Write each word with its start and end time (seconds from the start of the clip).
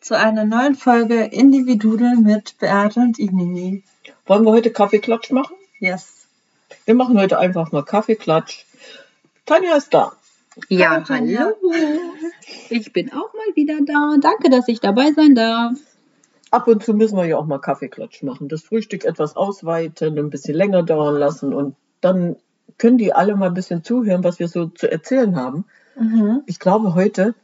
Zu 0.00 0.16
einer 0.16 0.44
neuen 0.44 0.74
Folge 0.74 1.24
Individudel 1.24 2.16
mit 2.16 2.56
Beate 2.58 3.00
und 3.00 3.18
Inini. 3.18 3.82
Wollen 4.26 4.44
wir 4.44 4.52
heute 4.52 4.70
Kaffeeklatsch 4.70 5.30
machen? 5.30 5.56
Yes. 5.80 6.26
Wir 6.84 6.94
machen 6.94 7.18
heute 7.18 7.38
einfach 7.38 7.72
mal 7.72 7.84
Kaffeeklatsch. 7.84 8.64
Tanja 9.46 9.76
ist 9.76 9.92
da. 9.92 10.12
Ja, 10.68 10.90
Hallo, 10.90 11.04
Tanja. 11.04 11.40
hallo. 11.40 11.54
Ich 12.70 12.92
bin 12.92 13.10
auch 13.12 13.32
mal 13.34 13.54
wieder 13.54 13.78
da. 13.84 14.16
Danke, 14.20 14.50
dass 14.50 14.68
ich 14.68 14.80
dabei 14.80 15.12
sein 15.12 15.34
darf. 15.34 15.74
Ab 16.50 16.66
und 16.66 16.82
zu 16.82 16.94
müssen 16.94 17.16
wir 17.16 17.26
ja 17.26 17.36
auch 17.36 17.46
mal 17.46 17.58
Kaffeeklatsch 17.58 18.22
machen. 18.22 18.48
Das 18.48 18.62
Frühstück 18.62 19.04
etwas 19.04 19.36
ausweiten, 19.36 20.18
ein 20.18 20.30
bisschen 20.30 20.54
länger 20.54 20.82
dauern 20.82 21.16
lassen 21.16 21.52
und 21.52 21.76
dann 22.00 22.36
können 22.78 22.98
die 22.98 23.12
alle 23.12 23.36
mal 23.36 23.48
ein 23.48 23.54
bisschen 23.54 23.82
zuhören, 23.82 24.24
was 24.24 24.38
wir 24.38 24.48
so 24.48 24.66
zu 24.66 24.90
erzählen 24.90 25.36
haben. 25.36 25.64
Mhm. 25.98 26.42
Ich 26.46 26.58
glaube, 26.58 26.94
heute 26.94 27.34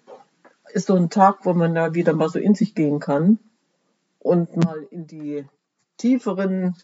ist 0.75 0.89
so 0.89 0.95
ein 0.97 1.09
Tag, 1.09 1.45
wo 1.45 1.55
man 1.55 1.75
da 1.75 1.95
wieder 1.95 2.13
mal 2.13 2.29
so 2.29 2.39
in 2.39 2.55
sich 2.55 2.75
gehen 2.75 2.99
kann 2.99 3.39
und 4.19 4.57
mal 4.57 4.87
in 4.91 5.07
die 5.07 5.45
tieferen 5.97 6.75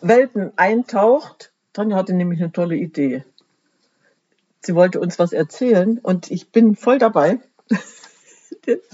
Welten 0.00 0.52
eintaucht. 0.56 1.52
Tanja 1.72 1.96
hatte 1.96 2.14
nämlich 2.14 2.40
eine 2.40 2.52
tolle 2.52 2.76
Idee. 2.76 3.24
Sie 4.60 4.74
wollte 4.74 5.00
uns 5.00 5.18
was 5.18 5.32
erzählen 5.32 5.98
und 5.98 6.30
ich 6.30 6.50
bin 6.50 6.76
voll 6.76 6.98
dabei. 6.98 7.40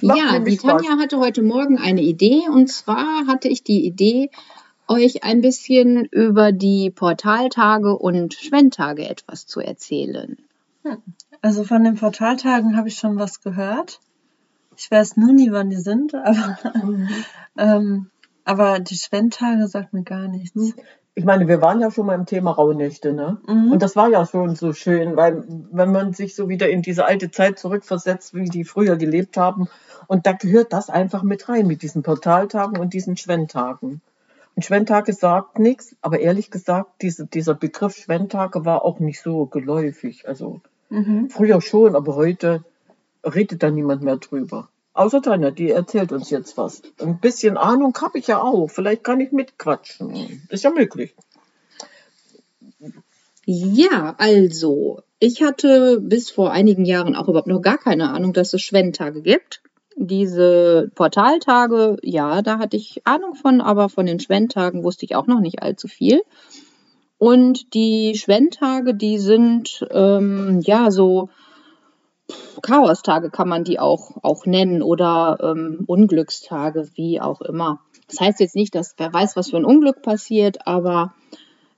Ja, 0.02 0.38
die 0.38 0.58
Tanja 0.58 0.98
hatte 0.98 1.18
heute 1.18 1.40
Morgen 1.40 1.78
eine 1.78 2.02
Idee 2.02 2.42
und 2.50 2.68
zwar 2.68 3.26
hatte 3.26 3.48
ich 3.48 3.64
die 3.64 3.86
Idee, 3.86 4.28
euch 4.86 5.24
ein 5.24 5.40
bisschen 5.40 6.04
über 6.06 6.52
die 6.52 6.90
Portaltage 6.90 7.96
und 7.96 8.34
Schwendtage 8.34 9.08
etwas 9.08 9.46
zu 9.46 9.60
erzählen. 9.60 10.36
Also 11.40 11.64
von 11.64 11.84
den 11.84 11.96
Portaltagen 11.96 12.76
habe 12.76 12.88
ich 12.88 12.96
schon 12.96 13.16
was 13.16 13.40
gehört. 13.40 14.00
Ich 14.76 14.90
weiß 14.90 15.16
nur 15.16 15.32
nie, 15.32 15.52
wann 15.52 15.70
die 15.70 15.76
sind, 15.76 16.14
aber, 16.14 16.58
ähm, 17.58 18.10
aber 18.44 18.80
die 18.80 18.96
Schwendtage 18.96 19.68
sagt 19.68 19.92
mir 19.92 20.02
gar 20.02 20.28
nichts. 20.28 20.74
Ich 21.14 21.24
meine, 21.26 21.46
wir 21.46 21.60
waren 21.60 21.80
ja 21.80 21.90
schon 21.90 22.06
mal 22.06 22.14
im 22.14 22.24
Thema 22.24 22.52
Rauhnächte, 22.52 23.12
ne? 23.12 23.38
Mhm. 23.46 23.72
Und 23.72 23.82
das 23.82 23.96
war 23.96 24.08
ja 24.08 24.24
schon 24.24 24.56
so 24.56 24.72
schön, 24.72 25.14
weil 25.14 25.44
wenn 25.70 25.92
man 25.92 26.14
sich 26.14 26.34
so 26.34 26.48
wieder 26.48 26.70
in 26.70 26.80
diese 26.80 27.04
alte 27.04 27.30
Zeit 27.30 27.58
zurückversetzt, 27.58 28.34
wie 28.34 28.48
die 28.48 28.64
früher 28.64 28.96
gelebt 28.96 29.36
haben, 29.36 29.68
und 30.06 30.26
da 30.26 30.32
gehört 30.32 30.72
das 30.72 30.88
einfach 30.88 31.22
mit 31.22 31.48
rein, 31.48 31.66
mit 31.66 31.82
diesen 31.82 32.02
Portaltagen 32.02 32.78
und 32.78 32.94
diesen 32.94 33.16
Schwendtagen. 33.18 34.00
Und 34.54 34.64
Schwendtage 34.64 35.12
sagt 35.12 35.58
nichts, 35.58 35.96
aber 36.00 36.20
ehrlich 36.20 36.50
gesagt, 36.50 37.02
diese, 37.02 37.26
dieser 37.26 37.54
Begriff 37.54 37.94
Schwendtage 37.96 38.64
war 38.64 38.84
auch 38.84 38.98
nicht 38.98 39.20
so 39.20 39.46
geläufig. 39.46 40.26
Also 40.26 40.60
Mhm. 40.92 41.30
früher 41.30 41.60
schon, 41.62 41.96
aber 41.96 42.16
heute 42.16 42.64
redet 43.24 43.62
da 43.62 43.70
niemand 43.70 44.02
mehr 44.02 44.16
drüber. 44.16 44.68
Außer 44.94 45.22
Tanja, 45.22 45.50
die 45.50 45.70
erzählt 45.70 46.12
uns 46.12 46.28
jetzt 46.30 46.58
was. 46.58 46.82
Ein 47.00 47.18
bisschen 47.18 47.56
Ahnung 47.56 47.96
habe 48.00 48.18
ich 48.18 48.26
ja 48.26 48.42
auch. 48.42 48.68
Vielleicht 48.68 49.04
kann 49.04 49.20
ich 49.20 49.32
mitquatschen. 49.32 50.42
Ist 50.50 50.64
ja 50.64 50.70
möglich. 50.70 51.14
Ja, 53.46 54.14
also, 54.18 55.02
ich 55.18 55.42
hatte 55.42 56.00
bis 56.00 56.30
vor 56.30 56.52
einigen 56.52 56.84
Jahren 56.84 57.16
auch 57.16 57.28
überhaupt 57.28 57.48
noch 57.48 57.62
gar 57.62 57.78
keine 57.78 58.10
Ahnung, 58.10 58.32
dass 58.32 58.52
es 58.52 58.60
Schwendtage 58.60 59.22
gibt. 59.22 59.62
Diese 59.96 60.90
Portaltage, 60.94 61.96
ja, 62.02 62.42
da 62.42 62.58
hatte 62.58 62.76
ich 62.76 63.02
Ahnung 63.04 63.34
von, 63.34 63.60
aber 63.60 63.88
von 63.88 64.06
den 64.06 64.20
Schwendtagen 64.20 64.84
wusste 64.84 65.04
ich 65.04 65.16
auch 65.16 65.26
noch 65.26 65.40
nicht 65.40 65.62
allzu 65.62 65.88
viel. 65.88 66.22
Und 67.18 67.74
die 67.74 68.14
Schwendtage, 68.16 68.94
die 68.94 69.18
sind 69.18 69.86
ähm, 69.90 70.60
ja 70.64 70.90
so 70.90 71.28
Chaostage 72.62 73.30
kann 73.30 73.48
man 73.48 73.64
die 73.64 73.78
auch, 73.78 74.12
auch 74.22 74.46
nennen 74.46 74.82
oder 74.82 75.38
ähm, 75.42 75.84
Unglückstage, 75.86 76.88
wie 76.94 77.20
auch 77.20 77.40
immer. 77.40 77.80
Das 78.08 78.20
heißt 78.20 78.40
jetzt 78.40 78.56
nicht, 78.56 78.74
dass 78.74 78.94
wer 78.98 79.12
weiß, 79.12 79.36
was 79.36 79.50
für 79.50 79.56
ein 79.56 79.64
Unglück 79.64 80.02
passiert, 80.02 80.66
aber 80.66 81.14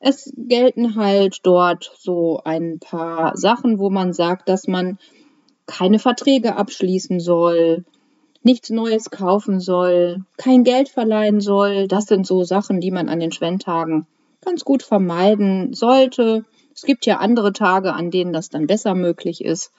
es 0.00 0.32
gelten 0.36 0.96
halt 0.96 1.40
dort 1.44 1.90
so 1.98 2.40
ein 2.44 2.78
paar 2.78 3.36
Sachen, 3.36 3.78
wo 3.78 3.88
man 3.88 4.12
sagt, 4.12 4.48
dass 4.48 4.66
man 4.66 4.98
keine 5.66 5.98
Verträge 5.98 6.56
abschließen 6.56 7.20
soll, 7.20 7.84
nichts 8.42 8.68
Neues 8.68 9.10
kaufen 9.10 9.60
soll, 9.60 10.24
kein 10.36 10.64
Geld 10.64 10.90
verleihen 10.90 11.40
soll. 11.40 11.88
Das 11.88 12.04
sind 12.04 12.26
so 12.26 12.44
Sachen, 12.44 12.80
die 12.80 12.90
man 12.90 13.08
an 13.08 13.20
den 13.20 13.32
Schwendtagen 13.32 14.06
ganz 14.44 14.64
gut 14.64 14.82
vermeiden 14.82 15.72
sollte. 15.72 16.44
Es 16.74 16.82
gibt 16.82 17.06
ja 17.06 17.18
andere 17.18 17.52
Tage, 17.54 17.94
an 17.94 18.10
denen 18.10 18.34
das 18.34 18.50
dann 18.50 18.66
besser 18.66 18.94
möglich 18.94 19.42
ist. 19.42 19.72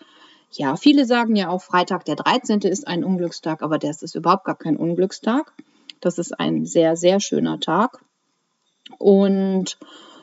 Ja, 0.51 0.75
viele 0.77 1.05
sagen 1.05 1.35
ja 1.35 1.49
auch, 1.49 1.61
Freitag 1.61 2.05
der 2.05 2.15
13. 2.15 2.61
ist 2.61 2.87
ein 2.87 3.03
Unglückstag, 3.03 3.61
aber 3.61 3.77
das 3.77 4.01
ist 4.01 4.15
überhaupt 4.15 4.45
gar 4.45 4.57
kein 4.57 4.77
Unglückstag. 4.77 5.53
Das 5.99 6.17
ist 6.17 6.39
ein 6.39 6.65
sehr, 6.65 6.95
sehr 6.95 7.19
schöner 7.19 7.59
Tag. 7.59 7.99
Und 8.97 9.77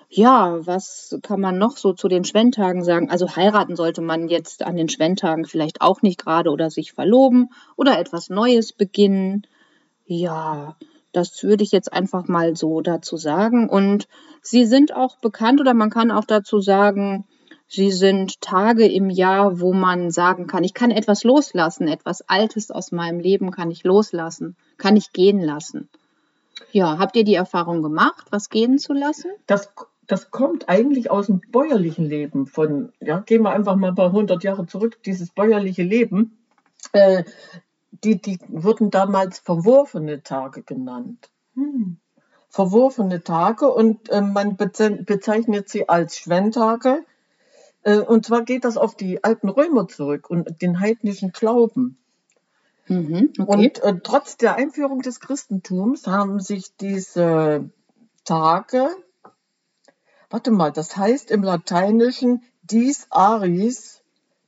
ja, 0.09 0.67
was 0.67 1.19
kann 1.23 1.41
man 1.41 1.57
noch 1.57 1.77
so 1.79 1.95
zu 1.95 2.07
den 2.07 2.25
Schwendtagen 2.25 2.85
sagen? 2.85 3.11
Also 3.11 3.35
heiraten 3.35 3.77
sollte 3.77 4.03
man 4.03 4.29
jetzt 4.29 4.63
an 4.63 4.77
den 4.77 4.91
Schwendtagen 4.91 5.47
vielleicht 5.47 5.81
auch 5.81 6.03
nicht 6.03 6.23
gerade 6.23 6.51
oder 6.51 6.71
sich 6.71 6.93
verloben 6.93 7.49
oder 7.77 7.99
etwas 7.99 8.29
Neues 8.29 8.73
beginnen. 8.75 9.47
Ja, 10.05 10.77
das 11.13 11.43
würde 11.43 11.65
ich 11.65 11.73
jetzt 11.73 11.93
einfach 11.93 12.29
mal 12.29 12.57
so 12.57 12.83
dazu 12.83 13.17
sagen. 13.17 13.71
Und 13.71 14.07
sie 14.43 14.67
sind 14.67 14.95
auch 14.95 15.17
bekannt 15.17 15.61
oder 15.61 15.73
man 15.73 15.91
kann 15.91 16.11
auch 16.11 16.27
dazu 16.27 16.61
sagen, 16.61 17.27
sie 17.73 17.91
sind 17.91 18.41
Tage 18.43 18.87
im 18.87 19.09
Jahr, 19.09 19.59
wo 19.61 19.73
man 19.73 20.11
sagen 20.11 20.47
kann, 20.47 20.63
ich 20.63 20.75
kann 20.75 20.91
etwas 20.91 21.25
loslassen, 21.25 21.89
etwas 21.89 22.21
Altes 22.29 22.71
aus 22.71 22.93
meinem 22.93 23.19
Leben 23.19 23.51
kann 23.51 23.71
ich 23.71 23.83
loslassen, 23.83 24.57
kann 24.77 24.97
ich 24.97 25.13
gehen 25.13 25.41
lassen. 25.41 25.89
Ja, 26.71 26.99
habt 26.99 27.17
ihr 27.17 27.25
die 27.25 27.35
Erfahrung 27.35 27.83
gemacht, 27.83 28.27
was 28.31 28.51
gehen 28.51 28.79
zu 28.79 28.93
lassen? 28.93 29.31
Das, 29.47 29.73
das 30.07 30.31
kommt 30.31 30.69
eigentlich 30.69 31.11
aus 31.11 31.27
dem 31.27 31.41
bäuerlichen 31.51 32.05
Leben. 32.05 32.47
Von, 32.47 32.93
ja, 33.01 33.21
gehen 33.21 33.43
wir 33.43 33.53
einfach 33.53 33.77
mal 33.77 33.89
ein 33.89 33.95
paar 33.95 34.13
hundert 34.13 34.45
Jahre 34.45 34.67
zurück, 34.67 35.03
dieses 35.05 35.31
bäuerliche 35.31 35.83
Leben. 35.83 36.37
Äh, 36.93 37.25
die, 38.05 38.21
die 38.21 38.39
wurden 38.49 38.91
damals 38.91 39.39
verworfene 39.39 40.23
Tage 40.23 40.63
genannt. 40.63 41.31
Hm. 41.55 41.97
Verworfene 42.51 43.23
Tage 43.23 43.73
und 43.73 44.11
äh, 44.11 44.21
man 44.21 44.59
beze- 44.59 45.05
bezeichnet 45.05 45.71
sie 45.71 45.89
als 45.89 46.19
Schwendtage. 46.19 47.05
Äh, 47.83 47.99
und 47.99 48.27
zwar 48.27 48.43
geht 48.43 48.65
das 48.65 48.77
auf 48.77 48.97
die 48.97 49.23
alten 49.25 49.49
Römer 49.49 49.89
zurück 49.89 50.31
und 50.31 50.63
den 50.63 50.81
heidnischen 50.81 51.33
Glauben. 51.33 51.99
Mhm, 52.89 53.33
okay. 53.39 53.53
Und 53.53 53.83
äh, 53.83 54.01
trotz 54.03 54.37
der 54.37 54.57
Einführung 54.57 55.03
des 55.03 55.21
Christentums 55.21 56.07
haben 56.07 56.41
sich 56.41 56.77
diese 56.77 57.71
Tage, 58.25 58.89
warte 60.31 60.51
mal, 60.51 60.73
das 60.73 60.97
heißt 60.97 61.31
im 61.31 61.43
Lateinischen 61.43 62.43
dies 62.63 63.07
aris 63.11 64.03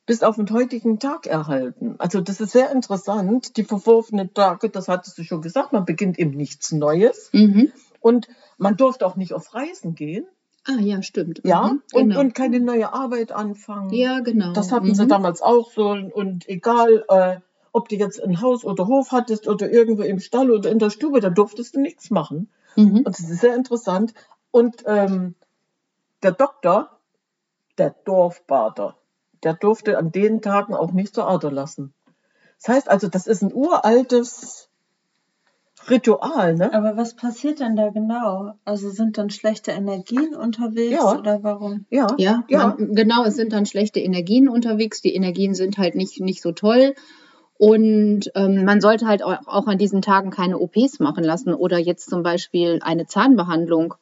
bis 0.07 0.23
auf 0.23 0.37
den 0.37 0.51
heutigen 0.51 0.99
Tag 0.99 1.27
erhalten. 1.27 1.95
Also 1.99 2.21
das 2.21 2.41
ist 2.41 2.53
sehr 2.53 2.71
interessant. 2.71 3.57
Die 3.57 3.65
verworfenen 3.65 4.35
Tage, 4.35 4.69
das 4.69 4.89
hattest 4.89 5.17
du 5.17 5.25
schon 5.25 5.41
gesagt, 5.41 5.73
man 5.73 5.85
beginnt 5.85 6.19
eben 6.19 6.33
nichts 6.33 6.73
Neues. 6.73 7.31
mhm. 7.33 7.73
Und 8.01 8.29
man 8.59 8.77
durfte 8.77 9.07
auch 9.07 9.17
nicht 9.17 9.33
auf 9.33 9.55
Reisen 9.55 9.95
gehen, 9.95 10.27
Ah 10.67 10.81
ja, 10.81 11.03
stimmt. 11.03 11.41
ja, 11.45 11.63
Mhm, 11.69 11.83
und, 11.93 12.09
genau. 12.09 12.21
und 12.21 12.35
keine 12.35 12.61
neue 12.61 12.93
Arbeit 12.93 13.33
anfangen. 13.33 13.91
ja, 13.93 14.21
genau. 14.21 14.53
Das 14.55 14.73
hatten 14.73 14.95
sie 14.95 15.05
Mhm. 15.05 15.09
damals 15.09 15.43
auch 15.43 15.71
so. 15.71 15.91
Und 15.91 16.49
egal, 16.49 17.05
äh, 17.09 17.37
ob 17.73 17.89
du 17.89 17.97
jetzt 17.97 18.23
ein 18.23 18.41
Haus 18.41 18.65
oder 18.65 18.87
Hof 18.87 19.13
hattest 19.13 19.47
oder 19.49 19.71
irgendwo 19.71 20.03
im 20.03 20.21
Stall 20.21 20.51
oder 20.51 20.71
in 20.71 20.79
der 20.79 20.91
Stube, 20.91 21.21
da 21.21 21.29
durftest 21.31 21.77
du 21.77 21.81
nichts 21.81 22.11
machen. 22.11 22.49
Mhm. 22.77 22.99
Und 22.99 23.09
das 23.09 23.21
ist 23.21 23.41
sehr 23.41 23.55
interessant. 23.55 24.15
Und 24.51 24.85
ähm, 24.87 25.35
der 26.23 26.33
Doktor 26.33 26.99
der 27.77 27.91
Dorfbader, 28.05 28.97
der 29.43 29.55
durfte 29.55 29.99
an 29.99 30.13
den 30.13 30.41
Tagen 30.41 30.75
auch 30.75 30.93
nicht 30.93 31.15
zur 31.15 31.29
Ader 31.29 31.51
lassen. 31.51 31.93
Das 32.63 32.69
heißt 32.75 32.89
also, 32.89 33.09
das 33.09 33.27
ist 33.27 33.43
ein 33.43 33.53
uraltes 33.53 34.71
Ritual, 35.91 36.55
ne? 36.55 36.73
Aber 36.73 36.97
was 36.97 37.15
passiert 37.15 37.61
denn 37.61 37.77
da 37.77 37.91
genau? 37.91 38.55
Also 38.65 38.91
sind 38.91 39.19
dann 39.19 39.31
schlechte 39.31 39.71
Energien 39.71 40.35
unterwegs 40.35 40.93
Ja. 40.93 41.19
oder 41.19 41.43
warum? 41.43 41.87
Ja, 41.91 42.07
Ja, 42.19 42.45
ja. 42.49 42.75
Man, 42.79 42.95
genau, 42.95 43.25
es 43.25 43.37
sind 43.37 43.53
dann 43.53 43.67
schlechte 43.67 44.01
Energien 44.01 44.49
unterwegs. 44.49 45.03
Die 45.03 45.15
Energien 45.15 45.55
sind 45.55 45.79
halt 45.79 45.95
nicht, 45.95 46.21
nicht 46.21 46.43
so 46.43 46.53
toll. 46.53 46.95
Und 47.57 48.31
ähm, 48.35 48.65
man 48.65 48.81
sollte 48.81 49.07
halt 49.07 49.23
auch, 49.23 49.47
auch 49.47 49.67
an 49.67 49.79
diesen 49.79 50.03
Tagen 50.03 50.31
keine 50.31 50.59
OPs 50.59 50.99
machen 50.99 51.23
lassen 51.23 51.55
oder 51.55 51.79
jetzt 51.79 52.11
zum 52.11 52.23
Beispiel 52.23 52.81
eine 52.83 53.07
Zahnbehandlung, 53.07 53.95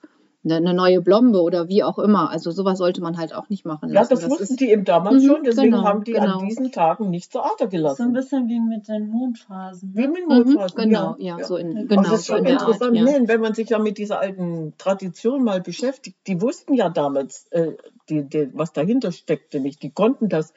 eine, 0.45 0.57
eine 0.57 0.75
neue 0.75 1.01
Blombe 1.01 1.41
oder 1.41 1.69
wie 1.69 1.83
auch 1.85 1.99
immer. 1.99 2.31
Also 2.31 2.51
sowas 2.51 2.79
sollte 2.79 3.01
man 3.01 3.17
halt 3.17 3.35
auch 3.35 3.49
nicht 3.49 3.65
machen 3.65 3.91
Ja, 3.91 4.01
lassen. 4.01 4.15
das, 4.15 4.29
wussten 4.29 4.43
ist, 4.45 4.61
die 4.61 4.71
eben 4.71 4.85
damals 4.85 5.23
Mhm, 5.23 5.27
schon, 5.29 5.43
deswegen 5.45 5.71
genau, 5.73 5.85
haben 5.85 6.05
die 6.05 6.13
genau. 6.13 6.39
an 6.41 6.47
diesen 6.49 6.73
Tagen 6.73 7.11
nicht 7.11 7.31
zur 7.33 7.45
Ader 7.45 7.53
So 7.59 7.65
ein 7.65 7.71
gelassen. 7.71 8.13
bisschen 8.13 8.49
wie 8.49 8.61
mit 8.61 8.89
den 8.89 9.09
Mondphasen. 9.09 9.93
Wie 9.95 10.03
Ne? 10.03 10.09
mit 10.09 10.23
Mhm, 10.29 10.35
Mondphasen, 10.35 10.77
genau, 10.77 11.17
ja. 11.19 11.39
ja, 11.39 11.45
so 11.45 11.57
in, 11.57 11.87
genau 11.89 12.03
das 12.03 12.13
ist 12.21 12.27
so 12.27 12.33
schon 12.33 12.39
in 12.39 12.45
der 12.45 12.61
Art, 12.61 12.69
interessant, 12.69 12.97
ja. 12.97 13.05
ne, 13.05 13.29
wenn 13.29 13.41
man 13.41 13.55
sich 13.55 13.69
ja 13.71 13.79
mit 13.79 13.99
dieser 13.99 14.19
alten 14.21 14.75
Tradition 14.79 15.45
mal 15.45 15.61
beschäftigt. 15.61 16.17
Die 16.27 16.41
wussten 16.41 16.75
ja 16.75 16.89
damals, 16.89 17.47
äh, 17.51 17.73
die, 18.09 18.23
die, 18.25 18.51
was 18.53 18.73
dahinter 18.73 19.13
steckte 19.13 19.61
nicht. 19.61 19.83
Die 19.83 19.91
konnten 19.91 20.29
das 20.29 20.53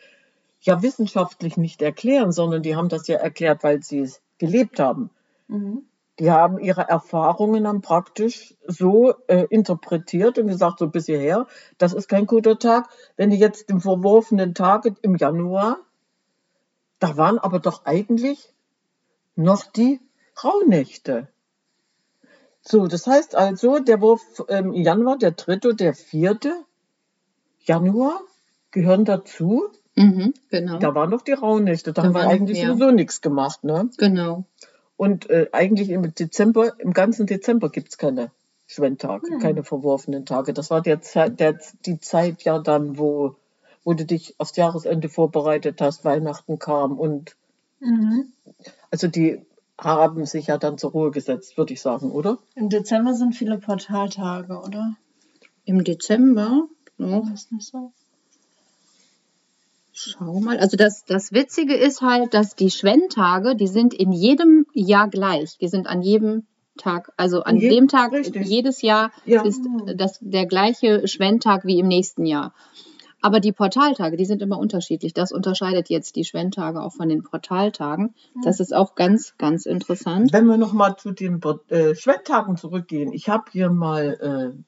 ja 0.62 0.82
wissenschaftlich 0.82 1.58
nicht 1.58 1.82
erklären, 1.84 2.32
sondern 2.32 2.64
die 2.64 2.76
haben 2.76 2.90
das 2.90 3.08
ja 3.08 3.18
erklärt, 3.18 3.64
weil 3.64 3.84
sie 3.84 4.00
es 4.00 4.22
gelebt 4.40 4.80
haben. 4.80 5.12
Mhm. 5.48 5.84
Die 6.20 6.32
haben 6.32 6.60
ihre 6.60 6.88
Erfahrungen 6.88 7.66
dann 7.66 7.82
praktisch 7.82 8.56
so 8.66 9.14
äh, 9.28 9.46
interpretiert 9.50 10.38
und 10.38 10.48
gesagt, 10.48 10.80
so 10.80 10.88
bis 10.88 11.08
hierher, 11.08 11.46
das 11.78 11.94
ist 11.94 12.08
kein 12.08 12.26
guter 12.26 12.58
Tag. 12.58 12.90
Wenn 13.18 13.32
die 13.32 13.38
jetzt 13.38 13.70
den 13.70 13.82
verworfenen 13.82 14.54
Tage 14.54 14.96
im 15.02 15.16
Januar, 15.18 15.78
da 17.00 17.18
waren 17.18 17.38
aber 17.38 17.60
doch 17.60 17.86
eigentlich 17.86 18.54
noch 19.36 19.66
die 19.66 20.00
Rauhnächte. 20.42 21.28
So, 22.62 22.88
das 22.88 23.06
heißt 23.06 23.36
also, 23.36 23.80
der 23.80 24.02
Wurf 24.02 24.22
ähm, 24.48 24.74
im 24.74 24.82
Januar, 24.82 25.18
der 25.18 25.32
dritte, 25.32 25.76
der 25.76 25.94
vierte 25.94 26.56
Januar 27.60 28.22
gehören 28.72 29.06
dazu. 29.06 29.68
Mhm, 29.96 30.34
genau, 30.50 30.80
Da 30.80 30.96
waren 30.96 31.10
noch 31.10 31.22
die 31.22 31.34
Rauhnächte. 31.34 31.94
Da, 31.94 32.02
Da 32.02 32.08
haben 32.08 32.16
wir 32.16 32.28
eigentlich 32.28 32.60
ja. 32.60 32.70
sowieso 32.70 32.92
nichts 32.92 33.22
gemacht, 33.22 33.64
ne? 33.64 33.90
genau. 33.98 34.46
Und 34.98 35.30
äh, 35.30 35.50
eigentlich 35.52 35.90
im 35.90 36.14
Dezember, 36.14 36.80
im 36.80 36.94
ganzen 36.94 37.26
Dezember 37.26 37.70
gibt's 37.70 37.98
keine 37.98 38.32
Schwendtage, 38.68 39.28
Hm. 39.34 39.40
keine 39.40 39.64
verworfenen 39.64 40.26
Tage. 40.26 40.54
Das 40.54 40.70
war 40.72 40.82
der 40.82 41.02
Zeit, 41.02 41.40
der, 41.40 41.60
die 41.86 42.00
Zeit 42.00 42.44
ja 42.44 42.60
dann, 42.60 42.98
wo, 42.98 43.36
wo 43.84 43.94
du 43.94 44.06
dich 44.06 44.36
aufs 44.40 44.56
Jahresende 44.56 45.10
vorbereitet 45.10 45.82
hast, 45.82 46.06
Weihnachten 46.06 46.60
kam 46.60 46.98
und 46.98 47.36
Mhm. 47.80 48.32
also 48.90 49.08
die 49.08 49.42
haben 49.78 50.26
sich 50.26 50.48
ja 50.48 50.58
dann 50.58 50.78
zur 50.78 50.92
Ruhe 50.92 51.12
gesetzt, 51.12 51.58
würde 51.58 51.74
ich 51.74 51.82
sagen, 51.82 52.12
oder? 52.12 52.38
Im 52.56 52.70
Dezember 52.70 53.14
sind 53.14 53.36
viele 53.36 53.58
Portaltage, 53.58 54.58
oder? 54.58 54.96
Im 55.66 55.84
Dezember, 55.84 56.68
ja, 56.98 57.22
Ist 57.34 57.52
nicht 57.52 57.68
so? 57.68 57.92
Schau 59.98 60.42
mal, 60.42 60.58
also 60.60 60.76
das, 60.76 61.06
das 61.06 61.32
Witzige 61.32 61.74
ist 61.74 62.02
halt, 62.02 62.34
dass 62.34 62.54
die 62.56 62.70
Schwenntage, 62.70 63.56
die 63.56 63.68
sind 63.68 63.94
in 63.94 64.12
jedem 64.12 64.66
Jahr 64.74 65.08
gleich. 65.10 65.58
Die 65.58 65.70
sind 65.70 65.88
an 65.88 66.02
jedem 66.02 66.44
Tag, 66.78 67.14
also 67.16 67.44
an 67.44 67.56
Je- 67.56 67.70
dem 67.70 67.88
Tag 67.88 68.12
richtig. 68.12 68.46
jedes 68.46 68.82
Jahr 68.82 69.12
Ja. 69.26 69.44
ist 69.44 69.62
das 69.96 70.20
der 70.22 70.48
gleiche 70.48 71.08
Schwenntag 71.08 71.64
wie 71.64 71.80
im 71.80 71.88
nächsten 71.88 72.26
Jahr. 72.26 72.54
Aber 73.22 73.40
die 73.40 73.54
Portaltage, 73.54 74.18
die 74.18 74.26
sind 74.26 74.42
immer 74.42 74.60
unterschiedlich. 74.60 75.14
Das 75.14 75.32
unterscheidet 75.32 75.90
jetzt 75.90 76.18
die 76.18 76.26
Schwenntage 76.26 76.82
auch 76.82 76.92
von 76.94 77.08
den 77.08 77.24
Portaltagen. 77.24 78.14
Das 78.44 78.60
ist 78.60 78.76
auch 78.76 78.96
ganz, 78.96 79.34
ganz 79.38 79.66
interessant. 79.66 80.34
Wenn 80.34 80.46
wir 80.46 80.58
nochmal 80.58 80.98
zu 80.98 81.12
den 81.12 81.40
äh, 81.70 81.96
Schwendtagen 81.96 82.58
zurückgehen, 82.58 83.14
ich 83.14 83.30
habe 83.30 83.46
hier 83.52 83.70
mal 83.70 84.54
äh, 84.54 84.62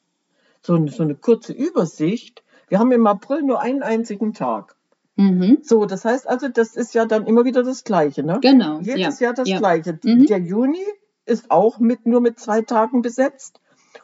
so, 0.61 0.87
so 0.87 1.03
eine 1.03 1.15
kurze 1.15 1.51
Übersicht. 1.51 2.41
Wir 2.69 2.79
haben 2.79 2.93
im 2.93 3.05
April 3.05 3.43
nur 3.43 3.59
einen 3.59 3.83
einzigen 3.83 4.33
Tag. 4.33 4.76
Mhm. 5.17 5.59
So, 5.63 5.85
das 5.85 6.05
heißt 6.05 6.27
also, 6.27 6.47
das 6.47 6.75
ist 6.75 6.93
ja 6.93 7.05
dann 7.05 7.25
immer 7.25 7.43
wieder 7.43 7.63
das 7.63 7.83
Gleiche, 7.83 8.23
ne? 8.23 8.39
Genau. 8.41 8.79
Jedes 8.79 9.19
ja. 9.19 9.27
Jahr 9.27 9.33
das 9.33 9.49
ja. 9.49 9.57
Gleiche. 9.57 9.99
Mhm. 10.03 10.27
Der 10.27 10.39
Juni 10.39 10.85
ist 11.25 11.51
auch 11.51 11.79
mit, 11.79 12.05
nur 12.05 12.21
mit 12.21 12.39
zwei 12.39 12.61
Tagen 12.61 13.01
besetzt. 13.01 13.59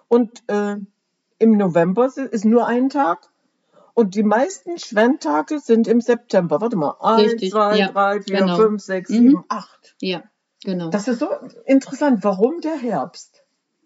Und 0.07 0.43
äh, 0.47 0.75
im 1.39 1.57
November 1.57 2.05
ist 2.05 2.45
nur 2.45 2.67
ein 2.67 2.89
Tag. 2.89 3.29
Und 3.93 4.15
die 4.15 4.23
meisten 4.23 4.79
Schwendtage 4.79 5.59
sind 5.59 5.87
im 5.87 6.01
September. 6.01 6.59
Warte 6.61 6.75
mal. 6.75 6.95
Eins, 6.99 7.33
Richtig, 7.33 7.51
zwei, 7.51 7.77
ja, 7.77 7.89
drei, 7.91 8.21
vier, 8.21 8.39
genau. 8.39 8.55
fünf, 8.57 8.81
sechs, 8.81 9.09
Mhm. 9.09 9.13
sieben, 9.15 9.43
acht. 9.49 9.95
Ja, 10.01 10.23
genau. 10.63 10.89
Das 10.89 11.07
ist 11.07 11.19
so 11.19 11.27
interessant. 11.65 12.23
Warum 12.23 12.59
der 12.61 12.75
Herbst? 12.75 13.32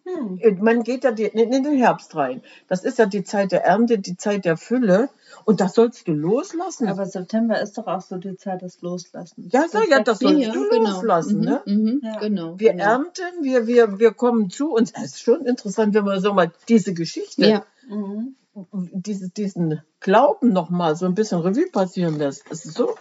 Hm. 0.07 0.59
Man 0.61 0.83
geht 0.83 1.03
ja 1.03 1.09
in 1.11 1.51
den 1.51 1.65
Herbst 1.77 2.15
rein. 2.15 2.41
Das 2.67 2.83
ist 2.83 2.97
ja 2.97 3.05
die 3.05 3.23
Zeit 3.23 3.51
der 3.51 3.63
Ernte, 3.65 3.99
die 3.99 4.17
Zeit 4.17 4.45
der 4.45 4.57
Fülle. 4.57 5.09
Und 5.45 5.59
das 5.61 5.75
sollst 5.75 6.07
du 6.07 6.13
loslassen. 6.13 6.87
Aber 6.87 7.05
September 7.05 7.59
ist 7.61 7.77
doch 7.77 7.87
auch 7.87 8.01
so 8.01 8.17
die 8.17 8.35
Zeit 8.37 8.61
des 8.61 8.81
Loslassens. 8.81 9.51
ja, 9.53 9.65
so, 9.69 9.79
ja, 9.89 10.01
das 10.01 10.19
sollst 10.19 10.39
ja, 10.41 10.51
du 10.53 10.69
genau. 10.69 10.95
loslassen. 10.95 11.39
Mhm, 11.39 11.45
Ne? 11.45 11.61
mhm, 11.65 12.01
Ja. 12.03 12.19
Genau. 12.19 12.59
Wir 12.59 12.71
genau. 12.71 12.83
ernten, 12.83 13.43
wir, 13.43 13.67
wir, 13.67 13.99
wir 13.99 14.11
kommen 14.13 14.49
zu 14.49 14.73
uns. 14.73 14.91
Es 14.95 15.03
ist 15.15 15.21
schon 15.21 15.45
interessant, 15.45 15.93
wenn 15.93 16.05
man 16.05 16.19
so 16.21 16.33
mal 16.33 16.51
diese 16.67 16.93
Geschichte, 16.93 17.45
Ja, 17.47 17.65
Mhm. 17.89 18.35
diese, 18.91 19.29
diesen 19.29 19.81
Glauben 19.99 20.51
nochmal 20.51 20.95
so 20.95 21.05
ein 21.05 21.13
bisschen 21.15 21.39
Revue 21.39 21.67
passieren 21.71 22.17
lässt. 22.17 22.43
Es 22.49 22.65
ist 22.65 22.75
so, 22.75 22.95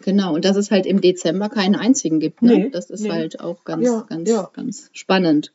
Genau, 0.00 0.34
und 0.34 0.44
dass 0.44 0.56
es 0.56 0.70
halt 0.70 0.86
im 0.86 1.00
Dezember 1.00 1.48
keinen 1.48 1.74
einzigen 1.74 2.20
gibt. 2.20 2.40
Ne? 2.42 2.56
Nee, 2.56 2.70
das 2.70 2.88
ist 2.88 3.02
nee. 3.02 3.10
halt 3.10 3.40
auch 3.40 3.64
ganz, 3.64 3.84
Ja, 3.84 4.04
ganz, 4.08 4.28
ja. 4.28 4.48
ganz 4.52 4.90
spannend. 4.92 5.52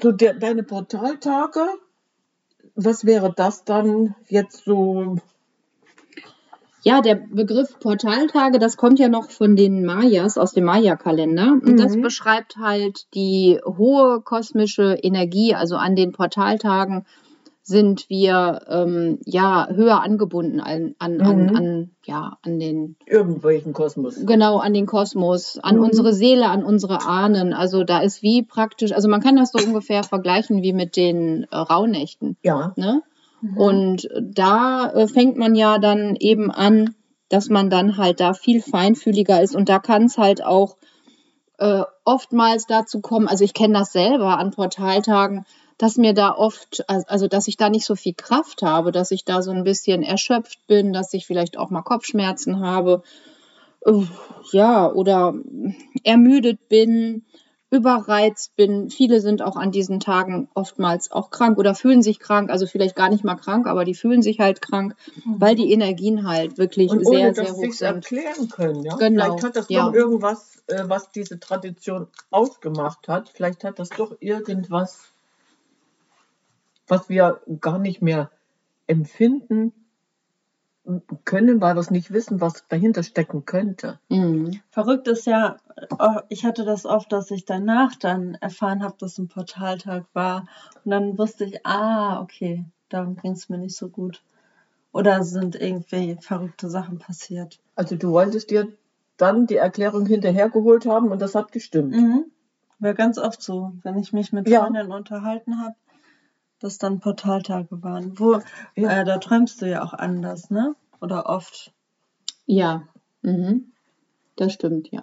So 0.00 0.12
der, 0.12 0.34
deine 0.34 0.62
Portaltage, 0.62 1.66
was 2.74 3.04
wäre 3.04 3.32
das 3.34 3.64
dann 3.64 4.14
jetzt 4.28 4.64
so? 4.64 5.16
Ja, 6.82 7.00
der 7.00 7.14
Begriff 7.14 7.78
Portaltage, 7.78 8.58
das 8.58 8.76
kommt 8.76 8.98
ja 8.98 9.08
noch 9.08 9.30
von 9.30 9.56
den 9.56 9.86
Mayas, 9.86 10.36
aus 10.36 10.52
dem 10.52 10.64
Maya-Kalender. 10.64 11.52
Und 11.52 11.78
das 11.78 11.96
Mhm. 11.96 12.02
beschreibt 12.02 12.56
halt 12.58 13.06
die 13.14 13.58
hohe 13.64 14.20
kosmische 14.20 14.98
Energie. 15.02 15.54
Also 15.54 15.76
an 15.76 15.96
den 15.96 16.12
Portaltagen 16.12 17.06
sind 17.66 18.10
wir 18.10 18.60
ähm, 18.68 19.18
ja 19.24 19.66
höher 19.70 20.02
angebunden 20.02 20.60
an, 20.60 20.94
an, 20.98 21.22
an, 21.22 21.46
Mhm. 21.46 21.56
an, 21.56 21.90
ja, 22.04 22.36
an 22.42 22.60
den 22.60 22.96
Irgendwelchen 23.06 23.72
Kosmos. 23.72 24.16
Genau, 24.26 24.58
an 24.58 24.74
den 24.74 24.84
Kosmos, 24.84 25.58
an 25.62 25.76
Mhm. 25.76 25.82
unsere 25.84 26.12
Seele, 26.12 26.46
an 26.50 26.62
unsere 26.62 27.06
Ahnen. 27.06 27.54
Also 27.54 27.82
da 27.82 28.00
ist 28.00 28.22
wie 28.22 28.42
praktisch, 28.42 28.92
also 28.92 29.08
man 29.08 29.22
kann 29.22 29.36
das 29.36 29.50
so 29.50 29.66
ungefähr 29.66 30.04
vergleichen 30.04 30.62
wie 30.62 30.74
mit 30.74 30.96
den 30.96 31.46
äh, 31.50 31.56
Rauhnächten. 31.56 32.36
Ja. 32.42 32.74
Ne? 32.76 33.02
Mhm. 33.40 33.56
Und 33.56 34.08
da 34.20 34.90
äh, 34.90 35.08
fängt 35.08 35.38
man 35.38 35.54
ja 35.54 35.78
dann 35.78 36.16
eben 36.16 36.50
an, 36.50 36.94
dass 37.30 37.48
man 37.48 37.70
dann 37.70 37.96
halt 37.96 38.20
da 38.20 38.34
viel 38.34 38.60
feinfühliger 38.60 39.40
ist. 39.42 39.56
Und 39.56 39.70
da 39.70 39.78
kann 39.78 40.04
es 40.04 40.18
halt 40.18 40.44
auch 40.44 40.76
äh, 41.56 41.82
oftmals 42.04 42.66
dazu 42.66 43.00
kommen, 43.00 43.26
also 43.26 43.42
ich 43.42 43.54
kenne 43.54 43.78
das 43.78 43.92
selber 43.92 44.38
an 44.38 44.50
Portaltagen, 44.50 45.46
dass 45.78 45.96
mir 45.96 46.14
da 46.14 46.34
oft, 46.34 46.84
also 46.88 47.28
dass 47.28 47.48
ich 47.48 47.56
da 47.56 47.68
nicht 47.68 47.84
so 47.84 47.96
viel 47.96 48.14
Kraft 48.14 48.62
habe, 48.62 48.92
dass 48.92 49.10
ich 49.10 49.24
da 49.24 49.42
so 49.42 49.50
ein 49.50 49.64
bisschen 49.64 50.02
erschöpft 50.02 50.66
bin, 50.66 50.92
dass 50.92 51.12
ich 51.14 51.26
vielleicht 51.26 51.56
auch 51.56 51.70
mal 51.70 51.82
Kopfschmerzen 51.82 52.60
habe, 52.60 53.02
ja, 54.52 54.90
oder 54.90 55.34
ermüdet 56.04 56.68
bin, 56.68 57.24
überreizt 57.70 58.54
bin. 58.56 58.88
Viele 58.88 59.20
sind 59.20 59.42
auch 59.42 59.56
an 59.56 59.72
diesen 59.72 59.98
Tagen 60.00 60.48
oftmals 60.54 61.10
auch 61.10 61.30
krank 61.30 61.58
oder 61.58 61.74
fühlen 61.74 62.02
sich 62.02 62.20
krank, 62.20 62.50
also 62.50 62.66
vielleicht 62.66 62.94
gar 62.94 63.10
nicht 63.10 63.24
mal 63.24 63.34
krank, 63.34 63.66
aber 63.66 63.84
die 63.84 63.94
fühlen 63.94 64.22
sich 64.22 64.38
halt 64.38 64.62
krank, 64.62 64.94
weil 65.24 65.56
die 65.56 65.72
Energien 65.72 66.26
halt 66.26 66.56
wirklich 66.56 66.90
Und 66.90 67.04
sehr, 67.04 67.26
ohne 67.26 67.34
sehr 67.34 67.44
dass 67.44 67.52
hoch 67.54 67.72
sind. 67.72 67.86
erklären 67.86 68.48
können. 68.48 68.84
Ja? 68.84 68.96
Genau, 68.96 69.24
Vielleicht 69.24 69.44
hat 69.44 69.56
das 69.56 69.68
ja. 69.68 69.86
doch 69.86 69.94
irgendwas, 69.94 70.62
äh, 70.68 70.84
was 70.86 71.10
diese 71.10 71.40
Tradition 71.40 72.06
ausgemacht 72.30 73.08
hat. 73.08 73.28
Vielleicht 73.28 73.64
hat 73.64 73.78
das 73.78 73.88
doch 73.88 74.16
irgendwas, 74.20 75.13
was 76.86 77.08
wir 77.08 77.40
gar 77.60 77.78
nicht 77.78 78.02
mehr 78.02 78.30
empfinden 78.86 79.72
können, 81.24 81.60
weil 81.62 81.74
wir 81.76 81.80
es 81.80 81.90
nicht 81.90 82.12
wissen, 82.12 82.40
was 82.40 82.66
dahinter 82.68 83.02
stecken 83.02 83.46
könnte. 83.46 83.98
Mhm. 84.10 84.60
Verrückt 84.70 85.08
ist 85.08 85.26
ja, 85.26 85.56
oh, 85.98 86.20
ich 86.28 86.44
hatte 86.44 86.64
das 86.64 86.84
oft, 86.84 87.10
dass 87.10 87.30
ich 87.30 87.46
danach 87.46 87.94
dann 87.94 88.34
erfahren 88.34 88.82
habe, 88.82 88.94
dass 88.98 89.18
ein 89.18 89.28
Portaltag 89.28 90.04
war. 90.12 90.46
Und 90.84 90.90
dann 90.90 91.16
wusste 91.16 91.44
ich, 91.44 91.64
ah, 91.64 92.20
okay, 92.20 92.64
darum 92.90 93.16
ging 93.16 93.32
es 93.32 93.48
mir 93.48 93.58
nicht 93.58 93.76
so 93.76 93.88
gut. 93.88 94.22
Oder 94.92 95.22
sind 95.24 95.56
irgendwie 95.56 96.18
verrückte 96.20 96.68
Sachen 96.68 96.98
passiert. 96.98 97.58
Also 97.74 97.96
du 97.96 98.10
wolltest 98.10 98.50
dir 98.50 98.68
dann 99.16 99.46
die 99.46 99.56
Erklärung 99.56 100.06
hinterhergeholt 100.06 100.86
haben 100.86 101.10
und 101.10 101.20
das 101.22 101.34
hat 101.34 101.50
gestimmt. 101.50 101.96
Mhm. 101.96 102.26
Wäre 102.78 102.94
ganz 102.94 103.18
oft 103.18 103.42
so, 103.42 103.72
wenn 103.82 103.96
ich 103.98 104.12
mich 104.12 104.32
mit 104.32 104.48
Ja. 104.48 104.60
Freundinnen 104.60 104.92
unterhalten 104.92 105.60
habe, 105.60 105.74
dass 106.64 106.78
dann 106.78 106.98
Portaltage 106.98 107.68
waren. 107.82 108.18
Wo, 108.18 108.40
Ja. 108.74 109.00
äh, 109.00 109.04
da 109.04 109.18
träumst 109.18 109.60
du 109.60 109.68
ja 109.68 109.84
auch 109.84 109.92
anders, 109.92 110.48
ne? 110.48 110.74
Oder 111.00 111.26
oft. 111.26 111.72
Ja, 112.46 112.88
mhm. 113.20 113.72
das 114.36 114.54
stimmt, 114.54 114.90
ja. 114.90 115.02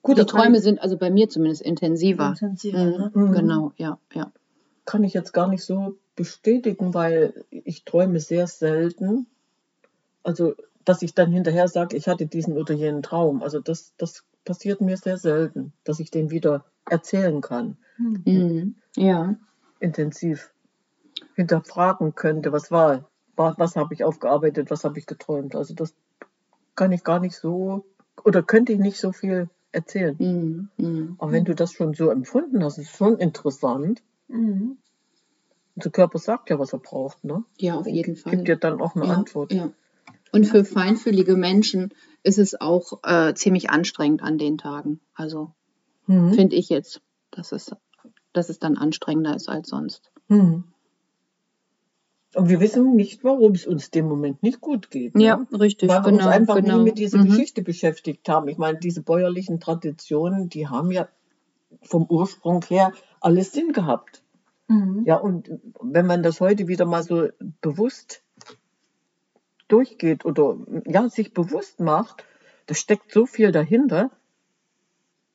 Gut, 0.00 0.16
Die 0.16 0.24
Träume 0.24 0.60
sind 0.60 0.80
also 0.80 0.96
bei 0.96 1.10
mir 1.10 1.28
zumindest 1.28 1.60
intensiver. 1.62 2.30
Intensiver, 2.30 2.84
ne? 2.86 3.10
Mhm. 3.14 3.22
Mhm. 3.28 3.32
Genau, 3.32 3.72
ja, 3.76 3.98
ja. 4.14 4.32
kann 4.86 5.04
ich 5.04 5.12
jetzt 5.12 5.32
gar 5.32 5.48
nicht 5.48 5.62
so 5.62 5.98
bestätigen, 6.16 6.94
weil 6.94 7.44
ich 7.50 7.84
träume 7.84 8.18
sehr 8.18 8.46
selten. 8.46 9.26
Also, 10.22 10.54
dass 10.86 11.02
ich 11.02 11.14
dann 11.14 11.30
hinterher 11.30 11.68
sage, 11.68 11.94
ich 11.96 12.08
hatte 12.08 12.26
diesen 12.26 12.56
oder 12.56 12.72
jenen 12.74 13.02
Traum. 13.02 13.42
Also 13.42 13.60
das, 13.60 13.92
das 13.98 14.24
passiert 14.46 14.80
mir 14.80 14.96
sehr 14.96 15.18
selten, 15.18 15.74
dass 15.84 16.00
ich 16.00 16.10
den 16.10 16.30
wieder 16.30 16.64
erzählen 16.88 17.42
kann, 17.42 17.76
Hm. 17.96 18.22
Mhm. 18.24 18.74
Ja. 18.96 19.36
intensiv 19.78 20.52
hinterfragen 21.34 22.14
könnte, 22.14 22.52
was 22.52 22.70
war, 22.70 23.08
war 23.36 23.54
was 23.58 23.76
habe 23.76 23.94
ich 23.94 24.04
aufgearbeitet, 24.04 24.70
was 24.70 24.84
habe 24.84 24.98
ich 24.98 25.06
geträumt. 25.06 25.54
Also 25.54 25.74
das 25.74 25.94
kann 26.74 26.92
ich 26.92 27.04
gar 27.04 27.20
nicht 27.20 27.36
so 27.36 27.84
oder 28.24 28.42
könnte 28.42 28.72
ich 28.72 28.78
nicht 28.78 28.98
so 28.98 29.12
viel 29.12 29.48
erzählen. 29.72 30.16
Mhm. 30.18 30.68
Mhm. 30.76 31.16
Aber 31.18 31.32
wenn 31.32 31.44
du 31.44 31.54
das 31.54 31.72
schon 31.72 31.94
so 31.94 32.10
empfunden 32.10 32.62
hast, 32.62 32.78
ist 32.78 32.90
schon 32.90 33.18
interessant. 33.18 34.02
Mhm. 34.28 34.78
Der 35.74 35.90
Körper 35.90 36.18
sagt 36.18 36.50
ja, 36.50 36.58
was 36.58 36.72
er 36.74 36.78
braucht, 36.78 37.24
ne? 37.24 37.44
Ja, 37.58 37.76
auf 37.76 37.86
jeden 37.86 38.16
Fall. 38.16 38.32
Gibt 38.32 38.48
dir 38.48 38.56
dann 38.56 38.80
auch 38.80 38.94
eine 38.94 39.06
ja, 39.06 39.14
Antwort. 39.14 39.52
Ja. 39.52 39.70
Und 40.30 40.44
für 40.44 40.64
feinfühlige 40.64 41.36
Menschen 41.36 41.94
ist 42.22 42.38
es 42.38 42.60
auch 42.60 43.00
äh, 43.02 43.34
ziemlich 43.34 43.70
anstrengend 43.70 44.22
an 44.22 44.38
den 44.38 44.58
Tagen. 44.58 45.00
Also 45.14 45.52
Mhm. 46.06 46.34
finde 46.34 46.56
ich 46.56 46.68
jetzt, 46.68 47.00
dass 47.30 47.52
es, 47.52 47.74
dass 48.32 48.48
es 48.48 48.58
dann 48.58 48.76
anstrengender 48.76 49.34
ist 49.34 49.48
als 49.48 49.68
sonst. 49.68 50.10
Mhm. 50.28 50.64
Und 52.34 52.48
wir 52.48 52.60
wissen 52.60 52.94
nicht, 52.96 53.24
warum 53.24 53.52
es 53.52 53.66
uns 53.66 53.90
dem 53.90 54.06
Moment 54.08 54.42
nicht 54.42 54.60
gut 54.60 54.90
geht. 54.90 55.14
ne? 55.14 55.24
Ja, 55.24 55.46
richtig, 55.52 55.90
Weil 55.90 55.98
wir 56.04 56.10
genau. 56.12 56.24
uns 56.26 56.34
einfach 56.34 56.56
genau. 56.56 56.78
nie 56.78 56.84
mit 56.84 56.98
dieser 56.98 57.18
Mhm. 57.18 57.26
Geschichte 57.26 57.62
beschäftigt 57.62 58.28
haben. 58.28 58.48
Ich 58.48 58.56
meine, 58.58 58.78
diese 58.78 59.02
bäuerlichen 59.02 59.60
Traditionen, 59.60 60.48
die 60.48 60.68
haben 60.68 60.90
ja 60.90 61.08
vom 61.82 62.04
Ursprung 62.08 62.64
her 62.68 62.92
alles 63.20 63.52
Sinn 63.52 63.72
gehabt. 63.72 64.22
Mhm. 64.68 65.02
Ja, 65.04 65.16
und 65.16 65.50
wenn 65.82 66.06
man 66.06 66.22
das 66.22 66.40
heute 66.40 66.68
wieder 66.68 66.86
mal 66.86 67.02
so 67.02 67.28
bewusst 67.60 68.22
durchgeht 69.68 70.24
oder 70.24 70.56
ja, 70.86 71.08
sich 71.08 71.32
bewusst 71.34 71.80
macht, 71.80 72.24
da 72.66 72.74
steckt 72.74 73.12
so 73.12 73.26
viel 73.26 73.52
dahinter. 73.52 74.10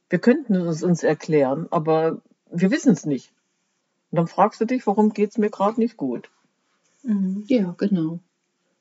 Wir 0.10 0.20
könnten 0.20 0.56
es 0.56 0.84
uns 0.84 1.04
erklären, 1.04 1.68
aber 1.70 2.22
wir 2.50 2.72
wissen 2.72 2.94
es 2.94 3.06
nicht. 3.06 3.32
Und 4.12 4.18
dann 4.18 4.28
fragst 4.28 4.62
du 4.62 4.66
dich, 4.66 4.88
warum 4.88 5.12
geht 5.12 5.32
es 5.32 5.38
mir 5.38 5.50
gerade 5.50 5.80
nicht 5.80 5.98
gut? 5.98 6.30
Mhm. 7.08 7.44
Ja, 7.48 7.74
genau. 7.78 8.20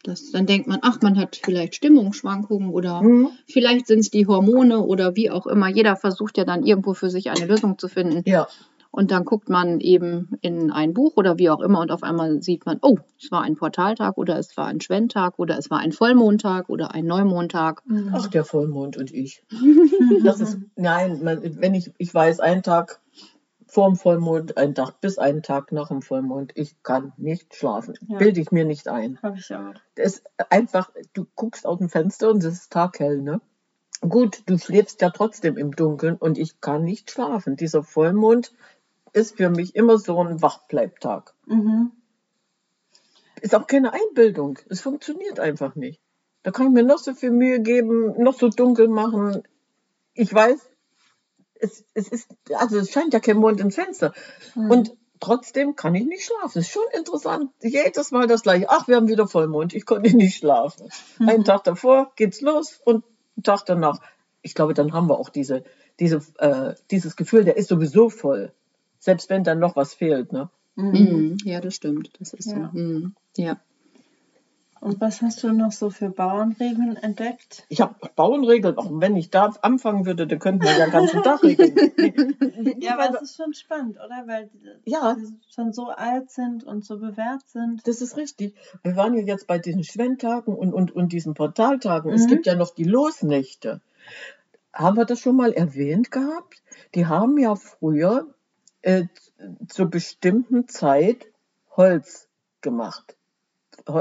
Das, 0.02 0.30
dann 0.30 0.46
denkt 0.46 0.68
man, 0.68 0.78
ach, 0.82 1.00
man 1.02 1.18
hat 1.18 1.40
vielleicht 1.42 1.74
Stimmungsschwankungen 1.74 2.70
oder 2.70 3.02
Mhm. 3.02 3.30
vielleicht 3.48 3.86
sind 3.86 4.00
es 4.00 4.10
die 4.10 4.26
Hormone 4.26 4.80
oder 4.80 5.16
wie 5.16 5.30
auch 5.30 5.46
immer. 5.46 5.68
Jeder 5.68 5.96
versucht 5.96 6.38
ja 6.38 6.44
dann 6.44 6.64
irgendwo 6.64 6.94
für 6.94 7.10
sich 7.10 7.30
eine 7.30 7.46
Lösung 7.46 7.78
zu 7.78 7.88
finden. 7.88 8.22
Ja, 8.28 8.46
Und 8.92 9.10
dann 9.10 9.24
guckt 9.24 9.48
man 9.48 9.80
eben 9.80 10.30
in 10.42 10.70
ein 10.70 10.94
Buch 10.94 11.16
oder 11.16 11.38
wie 11.38 11.50
auch 11.50 11.60
immer 11.60 11.80
und 11.80 11.90
auf 11.90 12.02
einmal 12.02 12.40
sieht 12.40 12.64
man, 12.66 12.78
oh, 12.82 12.98
es 13.20 13.30
war 13.32 13.42
ein 13.42 13.56
Portaltag 13.56 14.16
oder 14.16 14.38
es 14.38 14.56
war 14.56 14.66
ein 14.66 14.80
Schwenntag 14.80 15.38
oder 15.38 15.58
es 15.58 15.70
war 15.70 15.80
ein 15.80 15.92
Vollmondtag 15.92 16.68
oder 16.68 16.94
ein 16.94 17.04
Neumondtag. 17.06 17.82
Mhm. 17.86 18.10
ach, 18.14 18.28
der 18.28 18.44
Vollmond 18.44 18.96
und 18.96 19.12
ich. 19.12 19.42
Das 20.24 20.40
ist, 20.40 20.58
nein, 20.76 21.22
man, 21.24 21.40
wenn 21.60 21.74
ich, 21.74 21.90
ich 21.98 22.14
weiß, 22.14 22.38
einen 22.40 22.62
Tag 22.62 23.00
vor 23.76 23.90
dem 23.90 23.96
Vollmond, 23.96 24.56
einen 24.56 24.74
Tag 24.74 25.02
bis 25.02 25.18
einen 25.18 25.42
Tag 25.42 25.70
nach 25.70 25.88
dem 25.88 26.00
Vollmond, 26.00 26.52
ich 26.54 26.82
kann 26.82 27.12
nicht 27.18 27.54
schlafen. 27.54 27.92
Ja. 28.08 28.16
Bilde 28.16 28.40
ich 28.40 28.50
mir 28.50 28.64
nicht 28.64 28.88
ein. 28.88 29.18
Habe 29.22 29.36
ich 29.36 29.54
auch. 29.54 29.74
Es 29.96 30.14
ist 30.14 30.26
einfach, 30.48 30.90
du 31.12 31.26
guckst 31.34 31.66
aus 31.66 31.76
dem 31.76 31.90
Fenster 31.90 32.30
und 32.30 32.42
es 32.42 32.54
ist 32.54 32.72
taghell, 32.72 33.20
ne? 33.20 33.42
Gut, 34.00 34.44
du 34.46 34.56
schläfst 34.56 35.02
ja 35.02 35.10
trotzdem 35.10 35.58
im 35.58 35.76
Dunkeln 35.76 36.16
und 36.16 36.38
ich 36.38 36.62
kann 36.62 36.84
nicht 36.84 37.10
schlafen. 37.10 37.56
Dieser 37.56 37.82
Vollmond 37.82 38.54
ist 39.12 39.36
für 39.36 39.50
mich 39.50 39.76
immer 39.76 39.98
so 39.98 40.22
ein 40.24 40.40
Wachbleibtag. 40.40 41.34
Mhm. 41.44 41.92
Ist 43.42 43.54
auch 43.54 43.66
keine 43.66 43.92
Einbildung. 43.92 44.58
Es 44.70 44.80
funktioniert 44.80 45.38
einfach 45.38 45.74
nicht. 45.74 46.00
Da 46.44 46.50
kann 46.50 46.68
ich 46.68 46.72
mir 46.72 46.82
noch 46.82 46.98
so 46.98 47.12
viel 47.12 47.30
Mühe 47.30 47.60
geben, 47.60 48.22
noch 48.22 48.38
so 48.38 48.48
dunkel 48.48 48.88
machen. 48.88 49.42
Ich 50.14 50.32
weiß, 50.32 50.66
es, 51.60 51.84
es 51.94 52.08
ist, 52.08 52.28
also 52.54 52.78
es 52.78 52.90
scheint 52.90 53.12
ja 53.12 53.20
kein 53.20 53.36
Mond 53.36 53.60
ins 53.60 53.74
Fenster. 53.74 54.12
Mhm. 54.54 54.70
Und 54.70 54.92
trotzdem 55.20 55.76
kann 55.76 55.94
ich 55.94 56.04
nicht 56.04 56.24
schlafen. 56.24 56.58
Ist 56.58 56.70
schon 56.70 56.82
interessant. 56.96 57.50
Jedes 57.62 58.10
Mal 58.10 58.26
das 58.26 58.42
gleiche. 58.42 58.68
Ach, 58.68 58.86
wir 58.88 58.96
haben 58.96 59.08
wieder 59.08 59.26
Vollmond. 59.26 59.74
Ich 59.74 59.86
konnte 59.86 60.14
nicht 60.16 60.36
schlafen. 60.38 60.88
Einen 61.18 61.44
Tag 61.44 61.64
davor 61.64 62.12
geht's 62.16 62.40
los 62.40 62.80
und 62.84 63.04
einen 63.36 63.42
Tag 63.42 63.64
danach. 63.66 64.00
Ich 64.42 64.54
glaube, 64.54 64.74
dann 64.74 64.92
haben 64.92 65.08
wir 65.08 65.18
auch 65.18 65.28
diese, 65.30 65.64
diese, 65.98 66.20
äh, 66.38 66.74
dieses 66.90 67.16
Gefühl, 67.16 67.44
der 67.44 67.56
ist 67.56 67.68
sowieso 67.68 68.10
voll. 68.10 68.52
Selbst 68.98 69.30
wenn 69.30 69.44
dann 69.44 69.58
noch 69.58 69.76
was 69.76 69.94
fehlt, 69.94 70.32
ne? 70.32 70.50
Mhm. 70.74 70.90
Mhm. 70.92 71.36
Ja, 71.44 71.60
das 71.60 71.74
stimmt. 71.74 72.10
Das 72.18 72.32
ist 72.32 72.46
Ja. 72.46 72.70
so. 72.72 72.78
Mhm. 72.78 73.14
Ja. 73.36 73.58
Und 74.86 75.00
was 75.00 75.20
hast 75.20 75.42
du 75.42 75.52
noch 75.52 75.72
so 75.72 75.90
für 75.90 76.10
Bauernregeln 76.10 76.96
entdeckt? 76.96 77.64
Ich 77.68 77.80
habe 77.80 77.96
Bauernregeln, 78.14 78.78
auch 78.78 78.88
wenn 78.92 79.16
ich 79.16 79.30
da 79.30 79.46
anfangen 79.62 80.06
würde, 80.06 80.28
dann 80.28 80.38
könnten 80.38 80.62
wir 80.62 80.78
ja 80.78 80.84
den 80.84 80.92
ganzen 80.92 81.22
Tag 81.24 81.42
regeln. 81.42 81.74
Ja, 82.78 82.96
aber 82.96 83.16
es 83.16 83.22
ist 83.30 83.36
schon 83.36 83.52
spannend, 83.52 83.96
oder? 83.96 84.22
Weil 84.26 84.46
die, 84.46 84.90
Ja. 84.90 85.16
schon 85.52 85.72
so 85.72 85.88
alt 85.88 86.30
sind 86.30 86.62
und 86.62 86.84
so 86.84 86.98
bewährt 86.98 87.42
sind. 87.48 87.86
Das 87.88 88.00
ist 88.00 88.16
richtig. 88.16 88.54
Wir 88.84 88.94
waren 88.94 89.14
ja 89.14 89.22
jetzt 89.22 89.48
bei 89.48 89.58
diesen 89.58 89.82
Schwenntagen 89.82 90.54
und, 90.54 90.72
und, 90.72 90.94
und 90.94 91.12
diesen 91.12 91.34
Portaltagen. 91.34 92.12
Es 92.12 92.22
Mhm. 92.26 92.28
gibt 92.28 92.46
ja 92.46 92.54
noch 92.54 92.72
die 92.72 92.84
Losnächte. 92.84 93.80
Haben 94.72 94.98
wir 94.98 95.04
das 95.04 95.18
schon 95.18 95.34
mal 95.34 95.52
erwähnt 95.52 96.12
gehabt? 96.12 96.62
Die 96.94 97.06
haben 97.06 97.38
ja 97.38 97.56
früher 97.56 98.28
äh, 98.82 99.06
zur 99.66 99.86
bestimmten 99.90 100.68
Zeit 100.68 101.26
Holz 101.76 102.28
gemacht. 102.60 103.15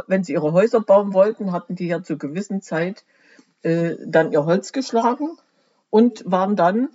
Wenn 0.07 0.23
sie 0.23 0.33
ihre 0.33 0.51
Häuser 0.51 0.81
bauen 0.81 1.13
wollten, 1.13 1.51
hatten 1.51 1.75
die 1.75 1.87
ja 1.87 2.01
zur 2.01 2.17
gewissen 2.17 2.61
Zeit 2.61 3.03
äh, 3.61 3.95
dann 4.05 4.31
ihr 4.31 4.45
Holz 4.45 4.71
geschlagen 4.71 5.37
und 5.89 6.23
waren 6.25 6.55
dann 6.55 6.89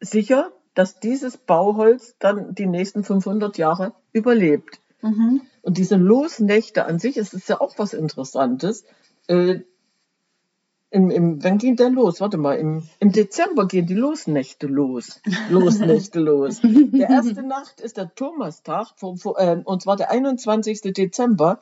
sicher, 0.00 0.52
dass 0.74 1.00
dieses 1.00 1.38
Bauholz 1.38 2.16
dann 2.18 2.54
die 2.54 2.66
nächsten 2.66 3.02
500 3.02 3.56
Jahre 3.58 3.94
überlebt. 4.12 4.78
Mhm. 5.00 5.40
Und 5.62 5.78
diese 5.78 5.96
Losnächte 5.96 6.84
an 6.84 6.98
sich, 6.98 7.16
es 7.16 7.32
ist 7.32 7.48
ja 7.48 7.60
auch 7.60 7.78
was 7.78 7.94
Interessantes. 7.94 8.84
Äh, 9.26 9.60
im, 10.90 11.10
im, 11.10 11.42
wann 11.42 11.58
geht 11.58 11.80
der 11.80 11.90
los? 11.90 12.20
Warte 12.20 12.36
mal, 12.36 12.54
im, 12.54 12.88
im 13.00 13.12
Dezember 13.12 13.66
gehen 13.66 13.86
die 13.86 13.94
Losnächte 13.94 14.66
los. 14.66 15.20
Losnächte 15.50 16.20
los. 16.20 16.60
Der 16.62 17.08
erste 17.08 17.42
Nacht 17.46 17.80
ist 17.80 17.96
der 17.96 18.14
Thomastag, 18.14 18.88
vom, 18.96 19.18
äh, 19.36 19.56
und 19.64 19.82
zwar 19.82 19.96
der 19.96 20.10
21. 20.10 20.80
Dezember. 20.94 21.60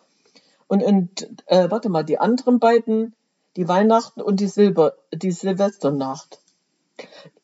Und, 0.66 0.82
und 0.82 1.28
äh, 1.46 1.70
warte 1.70 1.88
mal, 1.88 2.02
die 2.04 2.18
anderen 2.18 2.58
beiden, 2.58 3.14
die 3.56 3.68
Weihnachten 3.68 4.20
und 4.20 4.40
die 4.40 4.46
Silber, 4.48 4.94
die 5.12 5.30
Silvesternacht. 5.30 6.40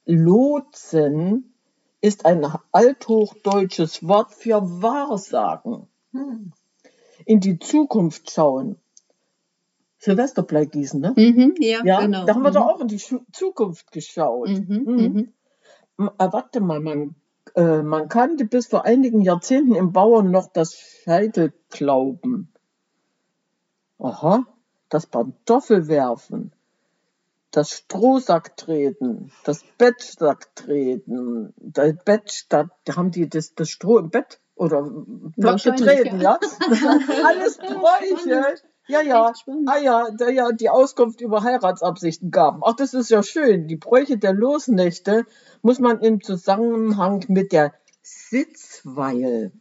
Lotsen 0.06 1.52
ist 2.00 2.24
ein 2.24 2.46
althochdeutsches 2.72 4.06
Wort 4.06 4.32
für 4.34 4.60
Wahrsagen 4.82 5.86
Hm. 6.12 6.52
in 7.26 7.40
die 7.40 7.58
Zukunft 7.58 8.30
schauen. 8.30 8.76
Silvesterblei 9.98 10.64
gießen, 10.64 10.98
ne? 11.00 11.12
Mhm. 11.14 11.54
Ja, 11.58 11.84
Ja, 11.84 12.00
genau. 12.00 12.24
da 12.24 12.34
haben 12.34 12.42
wir 12.42 12.50
mhm. 12.50 12.54
doch 12.54 12.66
auch 12.66 12.80
in 12.80 12.88
die 12.88 12.98
Schu 12.98 13.20
Zukunft 13.32 13.92
geschaut. 13.92 14.48
Mhm. 14.48 14.82
Mhm. 14.86 15.32
Mhm. 15.96 16.08
Äh, 16.18 16.28
Warte 16.32 16.60
mal, 16.60 16.80
man, 16.80 17.14
äh, 17.54 17.82
man 17.82 18.08
kannte 18.08 18.46
bis 18.46 18.66
vor 18.66 18.86
einigen 18.86 19.20
Jahrzehnten 19.20 19.74
im 19.74 19.92
Bauern 19.92 20.30
noch 20.30 20.50
das 20.50 20.74
Scheitelglauben. 20.74 22.50
Aha, 24.00 24.46
das 24.88 25.06
Pantoffelwerfen, 25.06 26.52
das 27.50 27.70
Strohsacktreten, 27.70 29.30
das 29.44 29.62
Bettsacktreten, 29.76 31.52
das 31.56 31.94
Bettstatt, 32.04 32.70
da 32.84 32.96
haben 32.96 33.10
die 33.10 33.28
das, 33.28 33.54
das 33.54 33.68
Stroh 33.70 33.98
im 33.98 34.10
Bett 34.10 34.40
oder 34.54 34.90
platt 35.38 35.62
getreten, 35.62 36.20
ja. 36.20 36.38
ja? 36.40 36.98
Alles 37.26 37.58
Bräuche. 37.58 38.54
Ja, 38.88 39.02
ja. 39.02 39.32
Ah 39.66 39.78
ja, 39.78 40.08
da 40.10 40.28
ja 40.28 40.50
die 40.50 40.68
Auskunft 40.68 41.20
über 41.20 41.44
Heiratsabsichten 41.44 42.32
gaben. 42.32 42.60
Ach, 42.64 42.74
das 42.74 42.92
ist 42.92 43.10
ja 43.10 43.22
schön. 43.22 43.68
Die 43.68 43.76
Bräuche 43.76 44.18
der 44.18 44.32
Losnächte 44.32 45.26
muss 45.62 45.78
man 45.78 46.00
im 46.00 46.20
Zusammenhang 46.22 47.24
mit 47.28 47.52
der 47.52 47.72
Sitzweil 48.02 49.52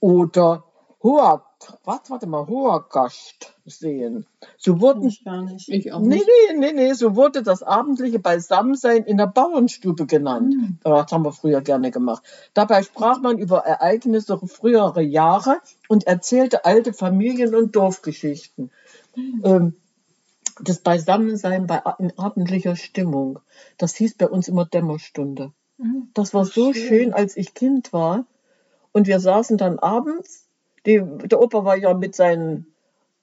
oder 0.00 0.64
hoher, 1.02 1.44
was, 1.84 2.10
warte 2.10 2.26
mal, 2.26 2.46
hoher 2.46 2.88
Gast 2.88 3.54
sehen. 3.64 4.26
So 4.56 4.80
wurden, 4.80 5.08
Ich 5.08 5.24
gar 5.24 5.42
nicht. 5.42 5.68
Ich 5.68 5.92
auch 5.92 6.00
nee, 6.00 6.16
nicht. 6.16 6.28
nee, 6.50 6.58
nee, 6.58 6.72
nee, 6.72 6.92
so 6.92 7.14
wurde 7.16 7.42
das 7.42 7.62
abendliche 7.62 8.18
Beisammensein 8.18 9.04
in 9.04 9.16
der 9.16 9.26
Bauernstube 9.26 10.06
genannt. 10.06 10.54
Mhm. 10.54 10.78
Das 10.82 11.12
haben 11.12 11.24
wir 11.24 11.32
früher 11.32 11.60
gerne 11.60 11.90
gemacht. 11.90 12.22
Dabei 12.54 12.82
sprach 12.82 13.20
man 13.20 13.38
über 13.38 13.58
Ereignisse 13.58 14.38
früherer 14.38 15.00
Jahre 15.00 15.58
und 15.88 16.06
erzählte 16.06 16.64
alte 16.64 16.92
Familien- 16.92 17.54
und 17.54 17.76
Dorfgeschichten. 17.76 18.70
Mhm. 19.14 19.42
Ähm, 19.44 19.74
das 20.60 20.78
Beisammensein 20.78 21.66
bei, 21.66 21.82
in 21.98 22.18
abendlicher 22.18 22.74
Stimmung, 22.74 23.38
das 23.76 23.94
hieß 23.94 24.16
bei 24.16 24.28
uns 24.28 24.48
immer 24.48 24.64
Dämmerstunde. 24.64 25.52
Mhm. 25.76 26.08
Das 26.14 26.34
war 26.34 26.44
so 26.44 26.72
schön. 26.72 26.86
schön, 26.88 27.12
als 27.12 27.36
ich 27.36 27.54
Kind 27.54 27.92
war. 27.92 28.24
Und 28.92 29.06
wir 29.06 29.20
saßen 29.20 29.58
dann 29.58 29.78
abends. 29.78 30.47
Die, 30.88 31.02
der 31.04 31.40
Opa 31.40 31.66
war 31.66 31.76
ja 31.76 31.92
mit 31.92 32.14
seinem 32.16 32.64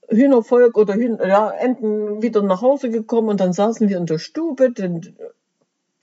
Hühnervolk 0.08 0.78
oder 0.78 0.94
Hühn, 0.94 1.18
ja, 1.20 1.50
Enten 1.50 2.22
wieder 2.22 2.44
nach 2.44 2.62
Hause 2.62 2.92
gekommen 2.92 3.30
und 3.30 3.40
dann 3.40 3.54
saßen 3.54 3.90
wir 3.90 3.98
in 3.98 4.06
der 4.06 4.20
Stube. 4.20 4.72
Denn 4.72 5.16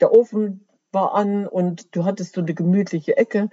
der 0.00 0.12
Ofen 0.12 0.66
war 0.90 1.14
an 1.14 1.46
und 1.46 1.94
du 1.94 2.04
hattest 2.04 2.34
so 2.34 2.40
eine 2.40 2.52
gemütliche 2.52 3.16
Ecke. 3.16 3.48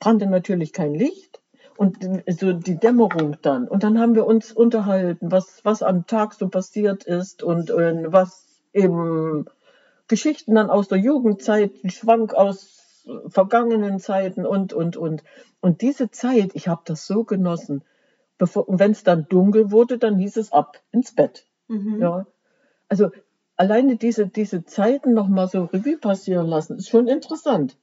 Brannte 0.00 0.26
natürlich 0.26 0.72
kein 0.72 0.94
Licht. 0.94 1.40
Und 1.76 1.98
so 2.28 2.52
die 2.52 2.76
Dämmerung 2.76 3.36
dann. 3.42 3.66
Und 3.66 3.82
dann 3.82 3.98
haben 3.98 4.14
wir 4.14 4.26
uns 4.26 4.52
unterhalten, 4.52 5.32
was, 5.32 5.60
was 5.64 5.82
am 5.82 6.06
Tag 6.06 6.34
so 6.34 6.48
passiert 6.48 7.04
ist 7.04 7.42
und, 7.42 7.70
und 7.70 8.12
was 8.12 8.44
eben 8.72 9.46
Geschichten 10.06 10.54
dann 10.54 10.70
aus 10.70 10.88
der 10.88 10.98
Jugendzeit, 10.98 11.72
Schwank 11.86 12.34
aus 12.34 12.83
vergangenen 13.28 13.98
Zeiten 14.00 14.46
und, 14.46 14.72
und, 14.72 14.96
und. 14.96 15.22
Und 15.60 15.82
diese 15.82 16.10
Zeit, 16.10 16.50
ich 16.54 16.68
habe 16.68 16.82
das 16.84 17.06
so 17.06 17.24
genossen. 17.24 17.82
Bevor, 18.38 18.68
und 18.68 18.78
wenn 18.80 18.90
es 18.92 19.04
dann 19.04 19.26
dunkel 19.28 19.70
wurde, 19.70 19.98
dann 19.98 20.18
hieß 20.18 20.36
es 20.38 20.52
ab 20.52 20.80
ins 20.90 21.14
Bett. 21.14 21.46
Mhm. 21.68 22.00
Ja. 22.00 22.26
Also 22.88 23.10
alleine 23.56 23.96
diese, 23.96 24.26
diese 24.26 24.64
Zeiten 24.64 25.14
nochmal 25.14 25.48
so 25.48 25.64
Revue 25.64 25.98
passieren 25.98 26.46
lassen, 26.48 26.76
ist 26.78 26.88
schon 26.88 27.06
interessant. 27.08 27.76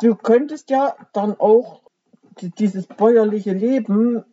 Du 0.00 0.14
könntest 0.14 0.70
ja 0.70 0.94
dann 1.12 1.38
auch 1.38 1.82
die- 2.40 2.50
dieses 2.50 2.86
bäuerliche 2.86 3.52
Leben 3.52 4.24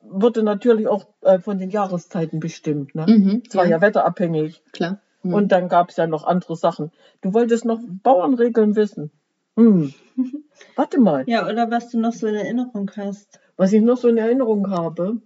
wurde 0.00 0.42
natürlich 0.42 0.88
auch 0.88 1.06
äh, 1.22 1.38
von 1.38 1.58
den 1.58 1.70
Jahreszeiten 1.70 2.40
bestimmt. 2.40 2.94
Ne? 2.94 3.06
Mhm, 3.08 3.42
Es 3.48 3.54
war 3.54 3.64
ja, 3.64 3.72
ja 3.72 3.80
wetterabhängig. 3.80 4.62
klar. 4.72 5.00
Mhm. 5.28 5.34
Und 5.34 5.52
dann 5.52 5.68
gab 5.68 5.90
es 5.90 5.96
ja 5.96 6.06
noch 6.06 6.24
andere 6.24 6.56
Sachen. 6.56 6.90
Du 7.20 7.34
wolltest 7.34 7.64
noch 7.64 7.80
Bauernregeln 8.02 8.76
wissen. 8.76 9.10
Hm. 9.56 9.92
Warte 10.76 11.00
mal, 11.00 11.24
Ja, 11.26 11.48
oder 11.48 11.70
was 11.70 11.90
du 11.90 11.98
noch 11.98 12.12
so 12.12 12.26
in 12.26 12.34
Erinnerung 12.34 12.90
hast. 12.96 13.40
was 13.56 13.72
ich 13.72 13.82
noch 13.82 13.96
so 13.96 14.08
in 14.08 14.16
Erinnerung 14.18 14.70
habe. 14.70 15.20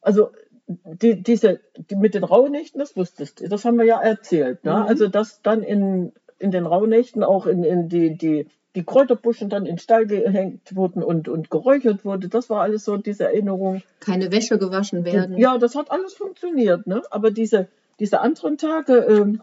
Also 0.00 0.30
die, 0.66 1.22
diese, 1.22 1.60
die 1.76 1.96
mit 1.96 2.14
den 2.14 2.24
Rauhnächten, 2.24 2.78
das 2.78 2.96
wusstest 2.96 3.40
du, 3.40 3.48
das 3.48 3.64
haben 3.64 3.78
wir 3.78 3.84
ja 3.86 4.00
erzählt. 4.00 4.64
Ne? 4.64 4.72
Mhm. 4.72 4.82
Also 4.82 5.08
dass 5.08 5.40
dann 5.42 5.62
in, 5.62 6.12
in 6.38 6.50
den 6.50 6.66
Rauhnächten 6.66 7.22
auch 7.22 7.46
in, 7.46 7.64
in 7.64 7.88
die, 7.88 8.16
die, 8.18 8.48
die 8.74 8.84
Kräuterbuschen 8.84 9.48
dann 9.48 9.64
in 9.66 9.74
den 9.76 9.78
Stall 9.78 10.06
gehängt 10.06 10.74
wurden 10.76 11.02
und, 11.02 11.28
und 11.28 11.50
geräuchert 11.50 12.04
wurde. 12.04 12.28
Das 12.28 12.50
war 12.50 12.60
alles 12.62 12.84
so 12.84 12.96
diese 12.96 13.24
Erinnerung. 13.24 13.82
Keine 14.00 14.30
Wäsche 14.30 14.58
gewaschen 14.58 15.04
werden. 15.04 15.38
Ja, 15.38 15.58
das 15.58 15.74
hat 15.74 15.90
alles 15.90 16.14
funktioniert, 16.14 16.86
ne? 16.86 17.02
Aber 17.10 17.30
diese, 17.30 17.68
diese 17.98 18.20
anderen 18.20 18.58
Tage, 18.58 18.98
ähm, 18.98 19.42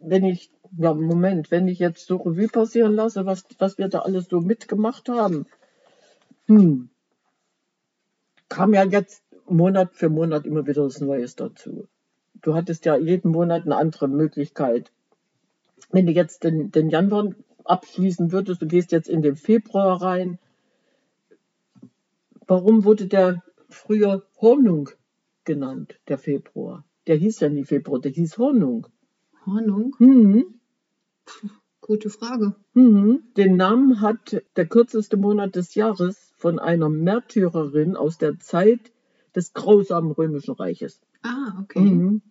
wenn 0.00 0.24
ich, 0.24 0.50
ja, 0.76 0.94
Moment, 0.94 1.50
wenn 1.50 1.68
ich 1.68 1.78
jetzt 1.78 2.06
so 2.06 2.16
Revue 2.16 2.48
passieren 2.48 2.94
lasse, 2.94 3.26
was, 3.26 3.44
was 3.58 3.78
wir 3.78 3.88
da 3.88 4.00
alles 4.00 4.28
so 4.28 4.40
mitgemacht 4.40 5.08
haben, 5.08 5.46
hm, 6.46 6.88
kam 8.48 8.74
ja 8.74 8.84
jetzt 8.84 9.22
Monat 9.46 9.94
für 9.94 10.08
Monat 10.08 10.46
immer 10.46 10.66
wieder 10.66 10.84
was 10.84 11.00
Neues 11.00 11.36
dazu. 11.36 11.88
Du 12.40 12.54
hattest 12.54 12.84
ja 12.84 12.96
jeden 12.96 13.30
Monat 13.30 13.64
eine 13.64 13.76
andere 13.76 14.08
Möglichkeit. 14.08 14.90
Wenn 15.90 16.06
du 16.06 16.12
jetzt 16.12 16.44
den, 16.44 16.70
den 16.70 16.88
Januar 16.90 17.34
abschließen 17.64 18.32
würdest, 18.32 18.62
du 18.62 18.66
gehst 18.66 18.92
jetzt 18.92 19.08
in 19.08 19.22
den 19.22 19.36
Februar 19.36 20.02
rein, 20.02 20.38
warum 22.46 22.84
wurde 22.84 23.06
der 23.06 23.42
früher 23.68 24.24
Hornung 24.40 24.90
genannt, 25.44 25.98
der 26.08 26.18
Februar? 26.18 26.84
Der 27.06 27.16
hieß 27.16 27.40
ja 27.40 27.48
nie 27.48 27.64
Februar, 27.64 28.00
der 28.00 28.12
hieß 28.12 28.38
Hornung. 28.38 28.86
Hornung? 29.44 29.96
Mhm. 29.98 30.60
Gute 31.80 32.10
Frage. 32.10 32.54
Mhm. 32.74 33.24
Den 33.36 33.56
Namen 33.56 34.00
hat 34.00 34.42
der 34.56 34.66
kürzeste 34.66 35.16
Monat 35.16 35.56
des 35.56 35.74
Jahres 35.74 36.32
von 36.36 36.60
einer 36.60 36.88
Märtyrerin 36.88 37.96
aus 37.96 38.18
der 38.18 38.38
Zeit 38.38 38.92
des 39.34 39.52
grausamen 39.52 40.12
Römischen 40.12 40.54
Reiches. 40.54 41.00
Ah, 41.22 41.60
okay. 41.60 41.80
Mhm. 41.80 42.22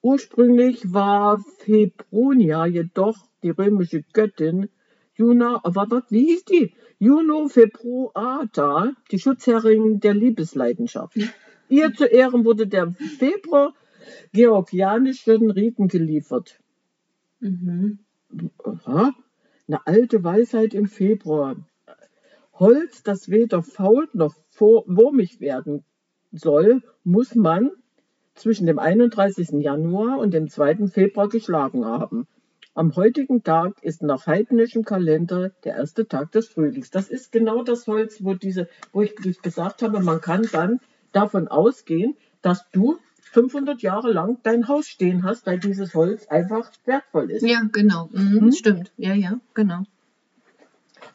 Ursprünglich 0.00 0.94
war 0.94 1.38
Febronia 1.58 2.66
jedoch 2.66 3.16
die 3.42 3.50
römische 3.50 4.02
Göttin 4.12 4.70
Juna, 5.14 5.60
aber 5.64 5.86
was, 5.90 6.04
wie 6.10 6.26
hieß 6.26 6.44
die? 6.44 6.72
Juno 7.00 7.48
Februata, 7.48 8.92
die 9.10 9.18
Schutzherrin 9.18 10.00
der 10.00 10.14
Liebesleidenschaft. 10.14 11.16
Ihr 11.68 11.92
zu 11.92 12.04
Ehren 12.06 12.44
wurde 12.44 12.66
der 12.66 12.92
Februar 13.18 13.74
georgianischen 14.32 15.50
Riten 15.50 15.88
geliefert. 15.88 16.60
Mhm. 17.40 17.98
Aha. 18.64 19.14
Eine 19.66 19.86
alte 19.86 20.24
Weisheit 20.24 20.74
im 20.74 20.86
Februar. 20.86 21.56
Holz, 22.54 23.02
das 23.02 23.28
weder 23.28 23.62
fault 23.62 24.14
noch 24.14 24.34
wurmig 24.58 25.40
werden 25.40 25.84
soll, 26.32 26.82
muss 27.04 27.34
man 27.34 27.70
zwischen 28.34 28.66
dem 28.66 28.78
31. 28.78 29.62
Januar 29.62 30.18
und 30.18 30.32
dem 30.34 30.48
2. 30.48 30.88
Februar 30.88 31.28
geschlagen 31.28 31.84
haben. 31.84 32.26
Am 32.74 32.94
heutigen 32.94 33.42
Tag 33.42 33.82
ist 33.82 34.02
nach 34.02 34.26
heidnischem 34.26 34.84
Kalender 34.84 35.50
der 35.64 35.76
erste 35.76 36.06
Tag 36.06 36.30
des 36.32 36.48
Frühlings. 36.48 36.90
Das 36.90 37.08
ist 37.08 37.32
genau 37.32 37.64
das 37.64 37.86
Holz, 37.88 38.22
wo, 38.22 38.34
diese, 38.34 38.68
wo 38.92 39.02
ich 39.02 39.16
gesagt 39.16 39.82
habe, 39.82 40.00
man 40.00 40.20
kann 40.20 40.46
dann 40.52 40.80
davon 41.12 41.48
ausgehen, 41.48 42.16
dass 42.40 42.70
du 42.70 42.98
500 43.28 43.82
Jahre 43.82 44.12
lang 44.12 44.38
dein 44.42 44.68
Haus 44.68 44.88
stehen 44.88 45.22
hast, 45.22 45.46
weil 45.46 45.58
dieses 45.58 45.94
Holz 45.94 46.26
einfach 46.28 46.70
wertvoll 46.84 47.30
ist. 47.30 47.42
Ja, 47.42 47.62
genau. 47.70 48.08
Mhm, 48.12 48.38
Mhm. 48.44 48.52
Stimmt. 48.52 48.92
Ja, 48.96 49.14
ja, 49.14 49.38
genau. 49.54 49.84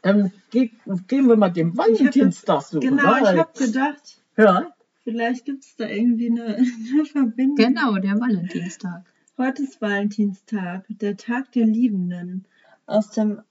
Dann 0.02 0.32
ge 0.49 0.71
gehen 1.08 1.28
wir 1.28 1.36
mal 1.36 1.49
dem 1.49 1.78
Valentinstag 1.78 2.62
suchen. 2.62 2.82
Genau, 2.97 3.17
ich 3.17 3.38
habe 3.38 3.58
gedacht, 3.58 4.17
ja, 4.38 4.73
vielleicht 5.04 5.45
gibt 5.45 5.63
es 5.63 5.76
da 5.76 5.88
irgendwie 5.88 6.30
eine, 6.30 6.58
eine 6.93 7.06
Verbindung. 7.06 7.56
Genau, 7.56 7.95
der 7.97 8.19
Valentinstag. 8.19 9.04
Heute 9.38 9.63
ist 9.63 9.82
Valentinstag, 9.82 10.86
der 10.89 11.17
Tag 11.17 11.52
der 11.54 11.65
Liebenden. 11.65 12.45
Aus 12.86 13.10
den 13.12 13.41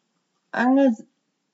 Angel 0.53 0.95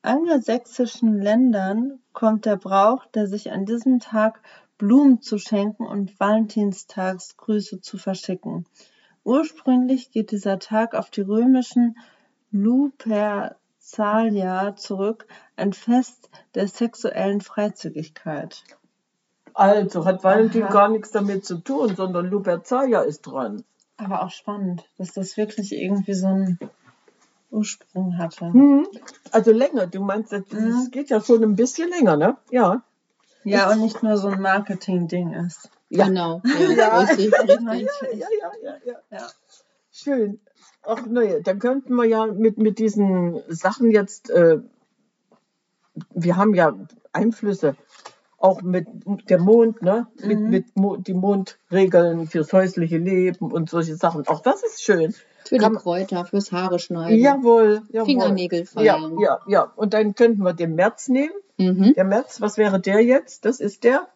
angelsächsischen 0.03 1.21
Ländern 1.21 1.99
kommt 2.12 2.47
der 2.47 2.57
Brauch, 2.57 3.07
der 3.07 3.27
sich 3.27 3.51
an 3.53 3.66
diesem 3.66 4.01
Tag 4.01 4.40
Blumen 4.78 5.20
zu 5.20 5.38
schenken 5.38 5.84
und 5.86 6.18
Valentinstagsgrüße 6.18 7.80
zu 7.80 7.98
verschicken. 7.98 8.64
Ursprünglich 9.24 10.12
geht 10.12 10.30
dieser 10.30 10.60
Tag 10.60 10.94
auf 10.94 11.10
die 11.10 11.22
römischen 11.22 11.98
Lupercalia 12.52 13.56
zurück, 14.76 15.26
ein 15.56 15.72
Fest 15.72 16.30
der 16.54 16.68
sexuellen 16.68 17.40
Freizügigkeit. 17.40 18.62
also 19.54 20.04
hat 20.04 20.22
Valentin 20.24 20.64
Aha. 20.64 20.72
gar 20.72 20.88
nichts 20.88 21.10
damit 21.10 21.44
zu 21.44 21.58
tun, 21.58 21.96
sondern 21.96 22.26
Lupercalia 22.26 23.00
ist 23.02 23.22
dran. 23.22 23.64
Aber 23.96 24.22
auch 24.22 24.30
spannend, 24.30 24.88
dass 24.96 25.12
das 25.12 25.36
wirklich 25.36 25.72
irgendwie 25.72 26.14
so 26.14 26.28
einen 26.28 26.58
Ursprung 27.50 28.16
hatte. 28.16 28.46
Hm. 28.46 28.86
Also 29.32 29.50
länger, 29.50 29.88
du 29.88 30.00
meinst, 30.00 30.30
das 30.32 30.44
Mhm. 30.52 30.90
geht 30.92 31.10
ja 31.10 31.20
schon 31.20 31.42
ein 31.42 31.56
bisschen 31.56 31.90
länger, 31.90 32.16
ne? 32.16 32.36
Ja. 32.50 32.82
Ja, 33.44 33.70
und 33.72 33.81
nicht 33.81 34.03
nur 34.03 34.16
so 34.16 34.29
ein 34.29 34.40
Marketing-Ding 34.40 35.33
ist. 35.33 35.70
Ja. 35.90 36.07
Genau. 36.07 36.42
Ja, 36.44 36.55
Ja. 36.77 37.03
Ja, 37.12 37.74
ja, 37.74 37.83
ja, 38.12 38.51
ja, 38.62 38.74
ja. 38.85 38.94
Ja. 39.11 39.27
Schön. 39.90 40.40
Ach 40.83 41.05
naja, 41.07 41.40
dann 41.40 41.59
könnten 41.59 41.94
wir 41.94 42.05
ja 42.05 42.27
mit, 42.27 42.59
mit 42.59 42.79
diesen 42.79 43.40
Sachen 43.48 43.90
jetzt, 43.90 44.31
äh, 44.31 44.59
wir 46.14 46.37
haben 46.37 46.55
ja 46.55 46.74
Einflüsse, 47.12 47.74
auch 48.38 48.62
mit 48.62 48.87
der 49.29 49.38
Mond, 49.40 49.83
ne? 49.83 50.07
Mit, 50.22 50.38
Mhm. 50.38 50.48
mit 50.51 50.77
Mo 50.77 50.96
die 50.96 51.14
Mondregeln 51.14 52.27
fürs 52.29 52.53
häusliche 52.53 52.98
Leben 52.98 53.51
und 53.51 53.68
solche 53.68 53.96
Sachen. 53.96 54.27
Auch 54.29 54.40
das 54.40 54.62
ist 54.62 54.83
schön. 54.83 55.12
Für 55.44 55.57
die 55.57 55.59
Kann- 55.59 55.74
Kräuter, 55.77 56.24
fürs 56.24 56.53
Haare 56.53 56.79
schneiden. 56.79 57.18
Jawohl, 57.18 57.83
jawohl. 57.88 58.07
Fingernägel 58.07 58.61
Ja, 58.77 58.94
feilen. 58.98 59.18
ja, 59.18 59.40
ja. 59.48 59.62
Und 59.74 59.94
dann 59.94 60.14
könnten 60.14 60.42
wir 60.44 60.53
den 60.53 60.74
März 60.77 61.09
nehmen. 61.09 61.33
Mhm. 61.59 61.92
Der 61.94 62.05
März, 62.05 62.40
was 62.40 62.57
wäre 62.57 62.81
der 62.81 63.05
jetzt? 63.05 63.44
Das 63.44 63.61
ist 63.61 63.85
der 63.85 64.09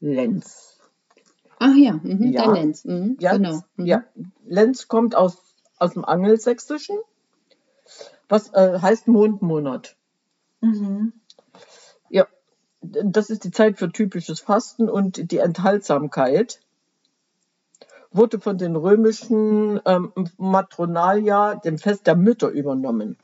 Lenz. 0.00 0.78
Ach 1.58 1.74
ja, 1.74 1.94
mhm. 1.94 2.32
Ja. 2.32 2.44
der 2.44 2.52
Lenz. 2.52 2.84
Mhm. 2.84 3.16
Ja, 3.20 3.32
Genau. 3.36 3.62
Mhm. 3.76 3.86
ja. 3.86 4.04
Lenz 4.46 4.88
kommt 4.88 5.14
aus, 5.14 5.36
aus 5.78 5.94
dem 5.94 6.04
Angelsächsischen. 6.04 6.98
Was 8.28 8.52
äh, 8.54 8.78
heißt 8.80 9.08
Mondmonat? 9.08 9.96
Mhm. 10.60 11.12
das 12.80 13.30
ist 13.30 13.44
die 13.44 13.50
Zeit 13.50 13.78
für 13.78 13.90
typisches 13.90 14.40
Fasten 14.40 14.88
und 14.88 15.30
die 15.32 15.38
Enthaltsamkeit, 15.38 16.60
wurde 18.12 18.40
von 18.40 18.58
den 18.58 18.76
römischen 18.76 19.80
ähm, 19.84 20.12
Matronalia, 20.36 21.56
dem 21.56 21.78
Fest 21.78 22.06
der 22.06 22.16
Mütter, 22.16 22.48
übernommen. 22.48 23.16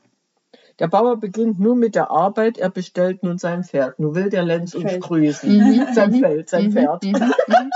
Der 0.79 0.87
Bauer 0.87 1.17
beginnt 1.17 1.59
nur 1.59 1.75
mit 1.75 1.95
der 1.95 2.09
Arbeit, 2.11 2.57
er 2.57 2.69
bestellt 2.69 3.23
nun 3.23 3.37
sein 3.37 3.63
Pferd. 3.63 3.99
Nun 3.99 4.15
will 4.15 4.29
der 4.29 4.43
Lenz 4.43 4.73
uns 4.73 4.99
grüßen. 4.99 5.49
Mhm. 5.57 5.87
Sein 5.93 6.13
Feld, 6.15 6.49
sein 6.49 6.65
Mhm, 6.67 6.71
Pferd. 6.71 7.03
mhm, 7.03 7.11
mhm. 7.47 7.71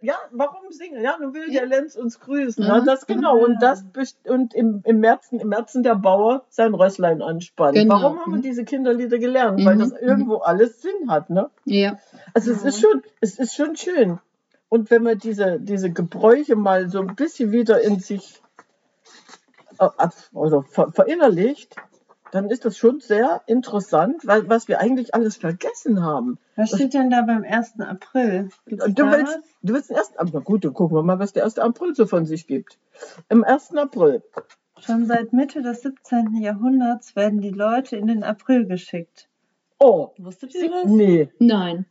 Ja, 0.00 0.14
warum 0.30 0.70
singen? 0.70 1.02
Ja, 1.02 1.16
nun 1.20 1.34
will 1.34 1.50
Ja. 1.52 1.60
der 1.60 1.68
Lenz 1.68 1.96
uns 1.96 2.20
grüßen. 2.20 2.62
Mhm. 2.64 2.68
Ja, 2.70 2.80
das 2.80 3.06
genau. 3.06 3.36
Und 3.38 3.60
das 3.60 3.84
und 4.24 4.54
im, 4.54 4.80
im 4.84 5.00
Märzen, 5.00 5.38
im 5.40 5.48
Märzen 5.48 5.82
der 5.82 5.94
Bauer 5.96 6.44
sein 6.48 6.74
Rösslein 6.74 7.22
anspannt. 7.22 7.76
Genau. 7.76 7.94
Warum 8.00 8.20
haben 8.20 8.32
wir 8.32 8.38
Mhm. 8.38 8.42
diese 8.42 8.64
Kinderlieder 8.64 9.18
gelernt? 9.18 9.64
Weil 9.64 9.76
Mhm. 9.76 9.80
das 9.80 9.92
irgendwo 9.92 10.36
alles 10.38 10.80
Sinn 10.82 11.10
hat, 11.10 11.30
ne? 11.30 11.50
Ja. 11.64 11.98
Also 12.34 12.52
es 12.52 12.62
ist 12.64 12.80
schon, 12.80 13.02
es 13.20 13.38
ist 13.38 13.54
schon 13.54 13.76
schön. 13.76 14.18
Und 14.68 14.90
wenn 14.90 15.02
man 15.02 15.18
diese, 15.18 15.60
diese 15.60 15.90
Gebräuche 15.90 16.56
mal 16.56 16.88
so 16.88 17.00
ein 17.00 17.14
bisschen 17.14 17.52
wieder 17.52 17.80
in 17.80 18.00
sich 18.00 18.40
äh, 19.78 20.08
ver 20.68 20.92
verinnerlicht, 20.92 21.76
dann 22.32 22.50
ist 22.50 22.64
das 22.64 22.76
schon 22.76 23.00
sehr 23.00 23.42
interessant, 23.46 24.26
weil, 24.26 24.48
was 24.48 24.68
wir 24.68 24.80
eigentlich 24.80 25.14
alles 25.14 25.36
vergessen 25.36 26.02
haben. 26.02 26.38
Was 26.56 26.70
steht 26.70 26.94
denn 26.94 27.10
da 27.10 27.22
beim 27.22 27.44
1. 27.44 27.80
April? 27.80 28.48
Gibt's 28.66 28.84
Du 28.94 29.10
willst, 29.10 29.38
du 29.62 29.74
willst 29.74 29.90
den 29.90 29.96
1. 29.96 30.16
April, 30.16 30.32
na 30.34 30.40
gut, 30.40 30.64
dann 30.64 30.74
gucken 30.74 30.96
wir 30.96 31.02
mal, 31.02 31.18
was 31.18 31.32
der 31.32 31.44
1. 31.44 31.58
April 31.58 31.94
so 31.94 32.06
von 32.06 32.26
sich 32.26 32.46
gibt. 32.46 32.78
Im 33.28 33.44
1. 33.44 33.76
April? 33.76 34.22
Schon 34.78 35.06
seit 35.06 35.32
Mitte 35.32 35.62
des 35.62 35.82
17. 35.82 36.36
Jahrhunderts 36.36 37.16
werden 37.16 37.40
die 37.40 37.50
Leute 37.50 37.96
in 37.96 38.06
den 38.06 38.22
April 38.22 38.66
geschickt. 38.66 39.28
Oh, 39.78 40.10
Wusstet 40.18 40.54
ihr 40.54 40.70
das? 40.70 40.86
nee, 40.86 41.28
Nein, 41.38 41.86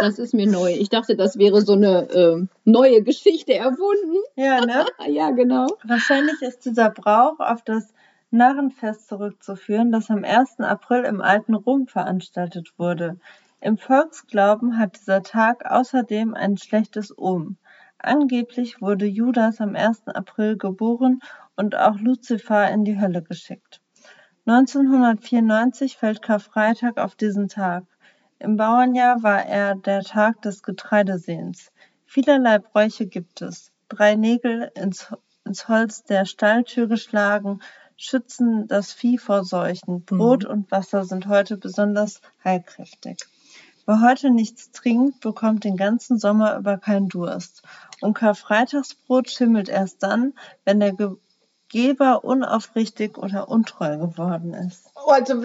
das 0.00 0.18
ist 0.18 0.34
mir 0.34 0.46
neu. 0.46 0.72
Ich 0.72 0.88
dachte, 0.88 1.16
das 1.16 1.38
wäre 1.38 1.62
so 1.62 1.74
eine 1.74 2.08
ähm, 2.12 2.48
neue 2.64 3.02
Geschichte 3.02 3.54
erfunden. 3.54 4.16
Ja, 4.36 4.64
ne? 4.64 4.86
Ja, 5.08 5.30
genau. 5.30 5.66
Wahrscheinlich 5.84 6.40
ist 6.42 6.64
dieser 6.64 6.90
Brauch 6.90 7.38
auf 7.40 7.62
das 7.62 7.92
Narrenfest 8.30 9.08
zurückzuführen, 9.08 9.90
das 9.90 10.10
am 10.10 10.24
1. 10.24 10.60
April 10.60 11.04
im 11.04 11.20
alten 11.20 11.54
Rom 11.54 11.86
veranstaltet 11.88 12.72
wurde. 12.76 13.18
Im 13.60 13.76
Volksglauben 13.76 14.78
hat 14.78 14.98
dieser 15.00 15.22
Tag 15.22 15.70
außerdem 15.70 16.34
ein 16.34 16.56
schlechtes 16.56 17.16
Omen. 17.18 17.58
Angeblich 17.98 18.80
wurde 18.80 19.04
Judas 19.04 19.60
am 19.60 19.76
1. 19.76 20.06
April 20.08 20.56
geboren 20.56 21.20
und 21.56 21.76
auch 21.76 21.98
Luzifer 21.98 22.70
in 22.70 22.84
die 22.84 22.98
Hölle 22.98 23.22
geschickt. 23.22 23.80
1994 24.46 25.98
fällt 25.98 26.22
Karfreitag 26.22 26.96
auf 26.98 27.14
diesen 27.14 27.48
Tag. 27.48 27.84
Im 28.38 28.56
Bauernjahr 28.56 29.22
war 29.22 29.44
er 29.44 29.74
der 29.74 30.02
Tag 30.02 30.40
des 30.40 30.62
Getreidesehens. 30.62 31.70
Vielerlei 32.06 32.58
Bräuche 32.58 33.06
gibt 33.06 33.42
es. 33.42 33.70
Drei 33.88 34.16
Nägel 34.16 34.70
ins, 34.74 35.12
ins 35.44 35.68
Holz 35.68 36.04
der 36.04 36.24
Stalltür 36.24 36.86
geschlagen, 36.86 37.60
schützen 37.98 38.66
das 38.66 38.94
Vieh 38.94 39.18
vor 39.18 39.44
Seuchen. 39.44 40.04
Brot 40.06 40.46
und 40.46 40.70
Wasser 40.70 41.04
sind 41.04 41.26
heute 41.26 41.58
besonders 41.58 42.22
heilkräftig. 42.42 43.18
Wer 43.84 44.00
heute 44.00 44.30
nichts 44.30 44.70
trinkt, 44.72 45.20
bekommt 45.20 45.64
den 45.64 45.76
ganzen 45.76 46.18
Sommer 46.18 46.56
über 46.56 46.78
keinen 46.78 47.08
Durst. 47.08 47.62
Und 48.00 48.14
Karfreitagsbrot 48.14 49.28
schimmelt 49.28 49.68
erst 49.68 50.02
dann, 50.02 50.32
wenn 50.64 50.80
der 50.80 50.94
Geber 51.70 52.24
unaufrichtig 52.24 53.16
oder 53.16 53.48
untreu 53.48 53.96
geworden 53.96 54.54
ist. 54.54 54.90
Oh, 54.96 55.10
also, 55.12 55.44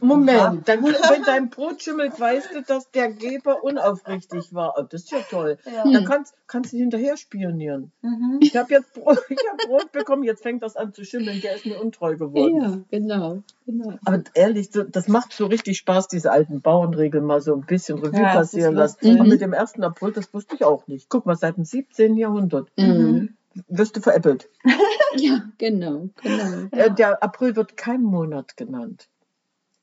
Moment, 0.00 0.68
dann, 0.68 0.84
wenn 0.84 1.22
dein 1.26 1.50
Brot 1.50 1.82
schimmelt, 1.82 2.18
weißt 2.18 2.54
du, 2.54 2.62
dass 2.62 2.90
der 2.92 3.10
Geber 3.12 3.64
unaufrichtig 3.64 4.54
war. 4.54 4.74
Oh, 4.78 4.82
das 4.82 5.02
ist 5.02 5.10
ja 5.10 5.18
toll. 5.28 5.58
Ja. 5.66 5.82
Dann 5.82 6.04
kannst, 6.04 6.34
kannst 6.46 6.72
du 6.72 6.76
hinterher 6.76 7.16
spionieren. 7.16 7.90
Mhm. 8.02 8.38
Ich 8.40 8.56
habe 8.56 8.72
jetzt 8.72 8.92
Brot, 8.94 9.18
ich 9.28 9.38
hab 9.50 9.68
Brot 9.68 9.90
bekommen, 9.92 10.22
jetzt 10.22 10.42
fängt 10.42 10.62
das 10.62 10.76
an 10.76 10.92
zu 10.94 11.04
schimmeln, 11.04 11.40
der 11.40 11.56
ist 11.56 11.66
mir 11.66 11.80
untreu 11.80 12.16
geworden. 12.16 12.62
Ja, 12.90 12.98
genau. 12.98 13.42
genau. 13.66 13.98
Aber 14.04 14.22
ehrlich, 14.34 14.70
das 14.70 15.08
macht 15.08 15.32
so 15.32 15.46
richtig 15.46 15.78
Spaß, 15.78 16.06
diese 16.06 16.30
alten 16.30 16.60
Bauernregeln 16.60 17.24
mal 17.24 17.40
so 17.40 17.52
ein 17.52 17.66
bisschen 17.66 17.98
Revue 17.98 18.20
Ja, 18.20 18.32
passieren 18.32 18.74
lassen. 18.76 18.98
lustig. 19.02 19.20
Und 19.20 19.28
mit 19.28 19.40
dem 19.40 19.52
1. 19.52 19.80
April, 19.80 20.12
das 20.12 20.32
wusste 20.32 20.54
ich 20.54 20.64
auch 20.64 20.86
nicht. 20.86 21.08
Guck 21.08 21.26
mal, 21.26 21.34
seit 21.36 21.56
dem 21.56 21.64
17. 21.64 22.16
Jahrhundert 22.16 22.68
Mhm. 22.76 23.36
Wirst 23.68 23.96
du 23.96 24.00
veräppelt. 24.00 24.48
Ja, 25.16 25.42
genau, 25.58 26.08
genau. 26.16 26.68
Äh, 26.72 26.90
der 26.90 27.22
April 27.22 27.54
wird 27.54 27.76
Keimmonat 27.76 28.56
genannt. 28.56 29.08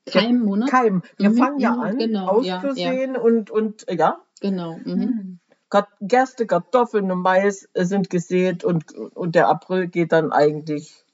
Kein 0.05 0.39
Monat? 0.39 0.69
Keim. 0.69 1.03
Wir 1.17 1.29
Mhm, 1.29 1.37
fangen 1.37 1.59
ja 1.59 1.71
mhm, 1.71 1.79
an, 1.79 1.97
genau, 1.97 2.41
ja, 2.41 2.57
auszusehen 2.57 3.15
und, 3.15 3.49
und 3.49 3.87
äh, 3.87 3.95
ja, 3.95 4.19
Genau. 4.41 4.77
Mhm. 4.83 5.39
Gerste, 6.01 6.47
Kartoffeln 6.47 7.09
und 7.11 7.21
Mais 7.21 7.69
äh, 7.73 7.85
sind 7.85 8.09
gesät 8.09 8.65
und, 8.65 8.91
und 8.93 9.35
der 9.35 9.47
April 9.47 9.87
geht 9.87 10.11
dann 10.11 10.33
eigentlich 10.33 11.05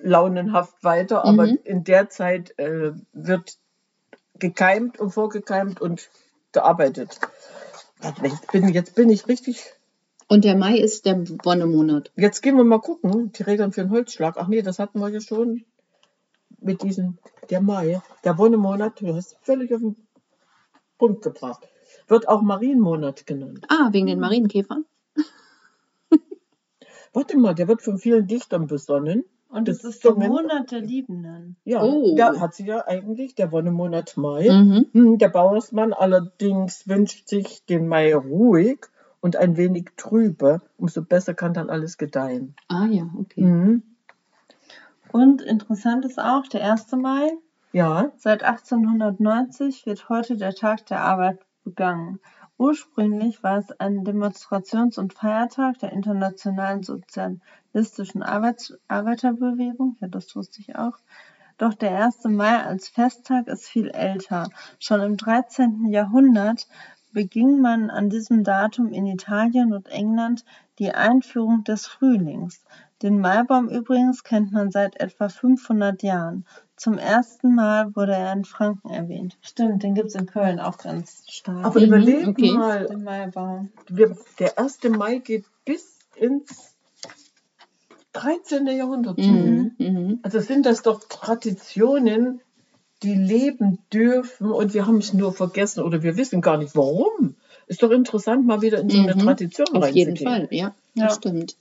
launenhaft 0.00 0.84
weiter, 0.84 1.24
aber 1.24 1.46
Mhm. 1.46 1.58
in 1.64 1.82
der 1.84 2.10
Zeit 2.10 2.56
äh, 2.58 2.92
wird 3.12 3.58
gekeimt 4.38 5.00
und 5.00 5.10
vorgekeimt 5.10 5.80
und 5.80 6.10
gearbeitet. 6.52 7.18
Jetzt 8.22 8.52
bin, 8.52 8.68
jetzt 8.68 8.94
bin 8.94 9.10
ich 9.10 9.26
richtig. 9.26 9.74
Und 10.28 10.44
der 10.44 10.56
Mai 10.56 10.78
ist 10.78 11.06
der 11.06 11.18
Wonnemonat. 11.44 12.10
Jetzt 12.16 12.40
gehen 12.42 12.56
wir 12.56 12.64
mal 12.64 12.80
gucken, 12.80 13.30
die 13.32 13.42
Regeln 13.42 13.72
für 13.72 13.82
den 13.82 13.90
Holzschlag. 13.90 14.36
Ach 14.38 14.48
nee, 14.48 14.62
das 14.62 14.78
hatten 14.78 14.98
wir 15.00 15.08
ja 15.10 15.20
schon 15.20 15.64
mit 16.60 16.82
diesem, 16.82 17.18
der 17.50 17.60
Mai, 17.60 18.00
der 18.24 18.38
Wonnemonat, 18.38 19.00
du 19.00 19.14
hast 19.14 19.36
völlig 19.42 19.72
auf 19.74 19.80
den 19.80 19.96
Punkt 20.98 21.22
gebracht. 21.22 21.68
Wird 22.08 22.28
auch 22.28 22.42
Marienmonat 22.42 23.26
genannt. 23.26 23.66
Ah, 23.68 23.88
wegen 23.92 24.06
den 24.06 24.18
Marienkäfern? 24.20 24.84
Warte 27.12 27.36
mal, 27.38 27.54
der 27.54 27.68
wird 27.68 27.82
von 27.82 27.98
vielen 27.98 28.26
Dichtern 28.26 28.66
besonnen. 28.66 29.24
Und 29.48 29.68
Das 29.68 29.78
es 29.84 29.96
ist 29.96 30.04
der 30.04 30.14
Monat 30.14 30.72
der 30.72 30.80
Liebenden. 30.80 31.56
Ja, 31.64 31.82
Oh. 31.82 32.16
da 32.16 32.40
hat 32.40 32.54
sie 32.54 32.66
ja 32.66 32.84
eigentlich 32.88 33.34
der 33.36 33.52
Wonnemonat 33.52 34.16
Mai. 34.16 34.48
Mhm. 34.50 34.86
Hm, 34.92 35.18
Der 35.18 35.28
Bauersmann 35.28 35.92
allerdings 35.92 36.88
wünscht 36.88 37.28
sich 37.28 37.64
den 37.66 37.86
Mai 37.86 38.14
ruhig 38.16 38.86
und 39.24 39.36
ein 39.36 39.56
wenig 39.56 39.86
trübe. 39.96 40.60
Umso 40.76 41.00
besser 41.02 41.32
kann 41.32 41.54
dann 41.54 41.70
alles 41.70 41.96
gedeihen. 41.96 42.54
Ah 42.68 42.84
ja, 42.84 43.08
okay. 43.16 43.42
Mhm. 43.42 43.82
Und 45.12 45.40
interessant 45.40 46.04
ist 46.04 46.18
auch, 46.20 46.46
der 46.46 46.60
1. 46.60 46.96
Mai, 46.96 47.30
Ja, 47.72 48.12
seit 48.16 48.42
1890 48.42 49.86
wird 49.86 50.10
heute 50.10 50.36
der 50.36 50.52
Tag 50.54 50.84
der 50.86 51.00
Arbeit 51.00 51.38
begangen. 51.64 52.20
Ursprünglich 52.58 53.42
war 53.42 53.56
es 53.58 53.70
ein 53.80 54.04
Demonstrations- 54.04 54.98
und 54.98 55.14
Feiertag 55.14 55.78
der 55.78 55.92
internationalen 55.92 56.82
sozialistischen 56.82 58.22
Arbeits 58.22 58.74
Arbeiterbewegung. 58.88 59.96
Ja, 60.00 60.08
das 60.08 60.36
wusste 60.36 60.60
ich 60.60 60.76
auch. 60.76 60.98
Doch 61.56 61.72
der 61.74 61.92
1. 61.92 62.28
Mai 62.28 62.62
als 62.64 62.88
Festtag 62.88 63.46
ist 63.46 63.68
viel 63.68 63.88
älter. 63.88 64.50
Schon 64.80 65.00
im 65.00 65.16
13. 65.16 65.86
Jahrhundert 65.90 66.66
beging 67.14 67.60
man 67.62 67.88
an 67.88 68.10
diesem 68.10 68.44
Datum 68.44 68.92
in 68.92 69.06
Italien 69.06 69.72
und 69.72 69.88
England 69.88 70.44
die 70.78 70.92
Einführung 70.92 71.64
des 71.64 71.86
Frühlings. 71.86 72.62
Den 73.02 73.20
Maibaum 73.20 73.68
übrigens 73.68 74.22
kennt 74.24 74.52
man 74.52 74.70
seit 74.70 75.00
etwa 75.00 75.28
500 75.28 76.02
Jahren. 76.02 76.44
Zum 76.76 76.98
ersten 76.98 77.54
Mal 77.54 77.94
wurde 77.96 78.14
er 78.14 78.32
in 78.32 78.44
Franken 78.44 78.90
erwähnt. 78.90 79.38
Stimmt, 79.40 79.82
den 79.82 79.94
gibt's 79.94 80.14
in 80.14 80.26
Köln 80.26 80.58
auch 80.60 80.76
ganz 80.76 81.24
stark. 81.28 81.64
aber 81.64 81.80
Mhm, 81.80 81.86
überleg 81.86 82.28
okay. 82.28 82.52
mal, 82.52 82.86
den 82.86 83.04
Maibaum. 83.04 83.70
wir, 83.88 84.16
der 84.38 84.58
1. 84.58 84.80
Mai 84.90 85.18
geht 85.18 85.44
bis 85.64 85.98
ins 86.16 86.74
13. 88.12 88.66
Jahrhundert 88.68 89.20
zurück. 89.20 89.28
Mhm. 89.28 89.74
Mhm. 89.78 90.18
Also 90.22 90.40
sind 90.40 90.66
das 90.66 90.82
doch 90.82 91.00
Traditionen, 91.08 92.40
die 93.04 93.14
leben 93.14 93.78
dürfen 93.92 94.50
und 94.50 94.74
wir 94.74 94.86
haben 94.86 94.98
es 94.98 95.12
nur 95.14 95.32
vergessen 95.32 95.82
oder 95.84 96.02
wir 96.02 96.16
wissen 96.16 96.40
gar 96.40 96.56
nicht 96.58 96.74
warum. 96.74 97.36
Ist 97.66 97.82
doch 97.82 97.90
interessant, 97.90 98.46
mal 98.46 98.60
wieder 98.62 98.80
in 98.80 98.90
so 98.90 98.98
eine 98.98 99.14
Mhm. 99.14 99.20
Tradition 99.20 99.66
Auf 99.72 99.88
jeden 99.90 100.10
reinzugehen. 100.16 100.16
Fall, 100.32 100.48
ja, 100.50 100.74
Ja. 100.94 101.06
das 101.06 101.16
stimmt. 101.16 101.56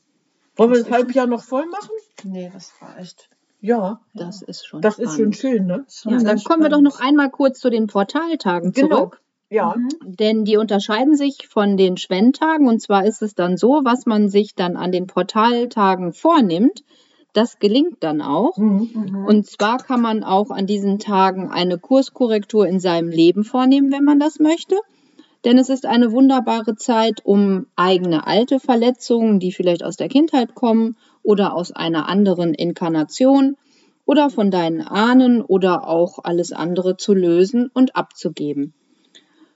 Wollen 0.55 0.71
wir 0.73 0.79
das 0.83 0.91
Halbjahr 0.91 1.27
noch 1.27 1.43
voll 1.43 1.65
machen? 1.67 1.89
Nee, 2.23 2.49
das 2.53 2.71
war 2.79 2.97
echt. 2.99 3.29
Ja, 3.61 4.01
Das 4.13 4.41
ist 4.41 4.65
schon 4.67 4.81
das 4.81 4.99
ist 4.99 5.15
schon 5.15 5.31
spannend. 5.33 5.37
schön, 5.37 5.65
ne? 5.67 5.85
schon 5.89 6.13
Ja, 6.13 6.19
dann 6.23 6.43
kommen 6.43 6.61
wir 6.63 6.69
doch 6.69 6.77
spannend. 6.79 6.83
noch 6.95 6.99
einmal 6.99 7.29
kurz 7.29 7.59
zu 7.59 7.69
den 7.69 7.87
Portaltagen 7.87 8.71
Genau. 8.73 8.97
zurück. 8.97 9.21
Ja, 9.49 9.75
Mhm. 9.77 9.89
Denn 10.15 10.43
die 10.45 10.57
unterscheiden 10.57 11.15
sich 11.15 11.47
von 11.47 11.77
den 11.77 11.95
Schwendtagen. 11.97 12.67
Und 12.67 12.81
zwar 12.81 13.05
ist 13.05 13.21
es 13.21 13.35
dann 13.35 13.55
so, 13.55 13.81
was 13.83 14.05
man 14.05 14.27
sich 14.27 14.55
dann 14.55 14.75
an 14.75 14.91
den 14.91 15.07
Portaltagen 15.07 16.11
vornimmt, 16.11 16.83
das 17.33 17.59
gelingt 17.59 17.97
dann 18.01 18.21
auch. 18.21 18.57
Mhm. 18.57 18.89
Mhm. 18.93 19.25
Und 19.25 19.47
zwar 19.47 19.77
kann 19.79 20.01
man 20.01 20.23
auch 20.23 20.51
an 20.51 20.67
diesen 20.67 20.99
Tagen 20.99 21.49
eine 21.49 21.77
Kurskorrektur 21.77 22.67
in 22.67 22.79
seinem 22.79 23.09
Leben 23.09 23.43
vornehmen, 23.43 23.91
wenn 23.91 24.03
man 24.03 24.19
das 24.19 24.39
möchte. 24.39 24.77
Denn 25.43 25.57
es 25.57 25.69
ist 25.69 25.85
eine 25.85 26.11
wunderbare 26.13 26.75
Zeit, 26.75 27.21
um 27.25 27.65
eigene 27.75 28.25
alte 28.27 28.59
Verletzungen, 28.59 29.39
die 29.39 29.51
vielleicht 29.51 29.83
aus 29.83 29.97
der 29.97 30.07
Kindheit 30.07 30.55
kommen 30.55 30.95
oder 31.21 31.53
aus 31.53 31.71
einer 31.71 32.07
anderen 32.07 32.53
Inkarnation 32.53 33.57
oder 34.05 34.29
von 34.29 34.51
deinen 34.51 34.81
Ahnen 34.81 35.41
oder 35.41 35.87
auch 35.87 36.19
alles 36.23 36.53
andere 36.53 36.97
zu 36.97 37.13
lösen 37.13 37.69
und 37.73 37.95
abzugeben. 37.95 38.73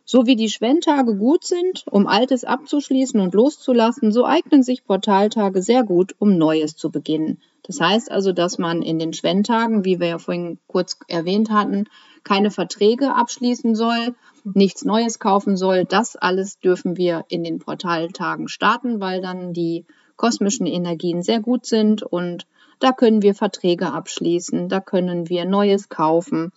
So 0.10 0.26
wie 0.26 0.38
die 0.38 0.48
Schwenntage 0.48 1.18
gut 1.18 1.44
sind, 1.44 1.84
um 1.92 2.08
Altes 2.08 2.46
abzuschließen 2.46 3.20
und 3.20 3.34
loszulassen, 3.34 4.14
so 4.14 4.26
eignen 4.26 4.64
sich 4.64 4.86
Portaltage 4.86 5.62
sehr 5.62 5.84
gut, 5.84 6.16
um 6.18 6.38
Neues 6.38 6.78
zu 6.78 6.90
beginnen. 6.90 7.42
Das 7.64 7.82
heißt 7.82 8.10
also, 8.10 8.32
dass 8.32 8.58
man 8.58 8.82
in 8.82 9.00
den 9.00 9.12
Schwenntagen, 9.12 9.84
wie 9.84 10.00
wir 10.00 10.08
ja 10.08 10.18
vorhin 10.18 10.60
kurz 10.66 10.98
erwähnt 11.10 11.52
hatten, 11.52 11.90
keine 12.24 12.52
Verträge 12.52 13.16
abschließen 13.16 13.76
soll, 13.76 14.16
nichts 14.46 14.86
Neues 14.86 15.20
kaufen 15.20 15.58
soll. 15.58 15.84
Das 15.84 16.16
alles 16.16 16.58
dürfen 16.60 16.96
wir 16.96 17.26
in 17.28 17.44
den 17.44 17.60
Portaltagen 17.60 18.48
starten, 18.48 19.02
weil 19.02 19.22
dann 19.22 19.52
die 19.52 19.86
kosmischen 20.16 20.68
Energien 20.68 21.22
sehr 21.22 21.42
gut 21.42 21.66
sind 21.66 22.02
und 22.02 22.48
da 22.80 22.94
können 22.94 23.24
wir 23.24 23.36
Verträge 23.36 23.92
abschließen, 23.92 24.70
da 24.70 24.80
können 24.80 25.28
wir 25.28 25.44
Neues 25.44 25.90
kaufen. 25.90 26.54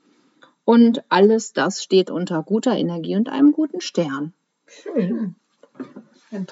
Und 0.70 1.02
alles 1.09 1.52
das 1.52 1.83
steht 1.83 2.12
unter 2.12 2.44
guter 2.44 2.76
Energie 2.76 3.16
und 3.16 3.28
einem 3.28 3.50
guten 3.50 3.80
Stern. 3.80 4.33
Schön. 4.68 5.35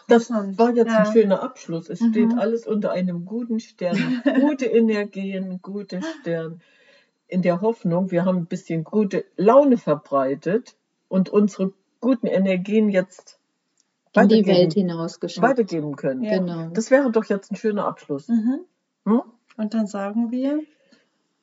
Das 0.09 0.29
war 0.29 0.75
jetzt 0.75 0.91
ja. 0.91 1.05
ein 1.05 1.13
schöner 1.13 1.41
Abschluss. 1.41 1.89
Es 1.89 2.01
mhm. 2.01 2.11
steht 2.11 2.37
alles 2.37 2.67
unter 2.67 2.91
einem 2.91 3.27
guten 3.27 3.61
Stern. 3.61 4.21
Gute 4.41 4.65
Energien, 4.67 5.61
gute 5.63 6.01
Stern. 6.03 6.61
In 7.29 7.43
der 7.43 7.61
Hoffnung, 7.61 8.11
wir 8.11 8.25
haben 8.25 8.39
ein 8.39 8.47
bisschen 8.47 8.83
gute 8.83 9.25
Laune 9.37 9.79
verbreitet 9.79 10.75
und 11.07 11.29
unsere 11.29 11.73
guten 12.01 12.27
Energien 12.27 12.89
jetzt 12.89 13.39
in 14.15 14.27
die 14.27 14.45
Welt 14.49 14.73
hinausgeschickt. 14.73 15.47
weitergeben 15.47 15.95
können. 15.95 16.25
Ja. 16.25 16.39
Genau. 16.39 16.71
Das 16.71 16.91
wäre 16.91 17.13
doch 17.13 17.27
jetzt 17.27 17.53
ein 17.53 17.57
schöner 17.57 17.85
Abschluss. 17.85 18.27
Mhm. 18.27 18.65
Hm? 19.05 19.23
Und 19.57 19.75
dann 19.75 19.87
sagen 19.87 20.33
wir 20.33 20.65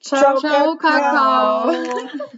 Ciao, 0.06 0.38
Ciao 0.38 0.76
Kakao. 0.76 1.72
Kakao. 1.72 2.26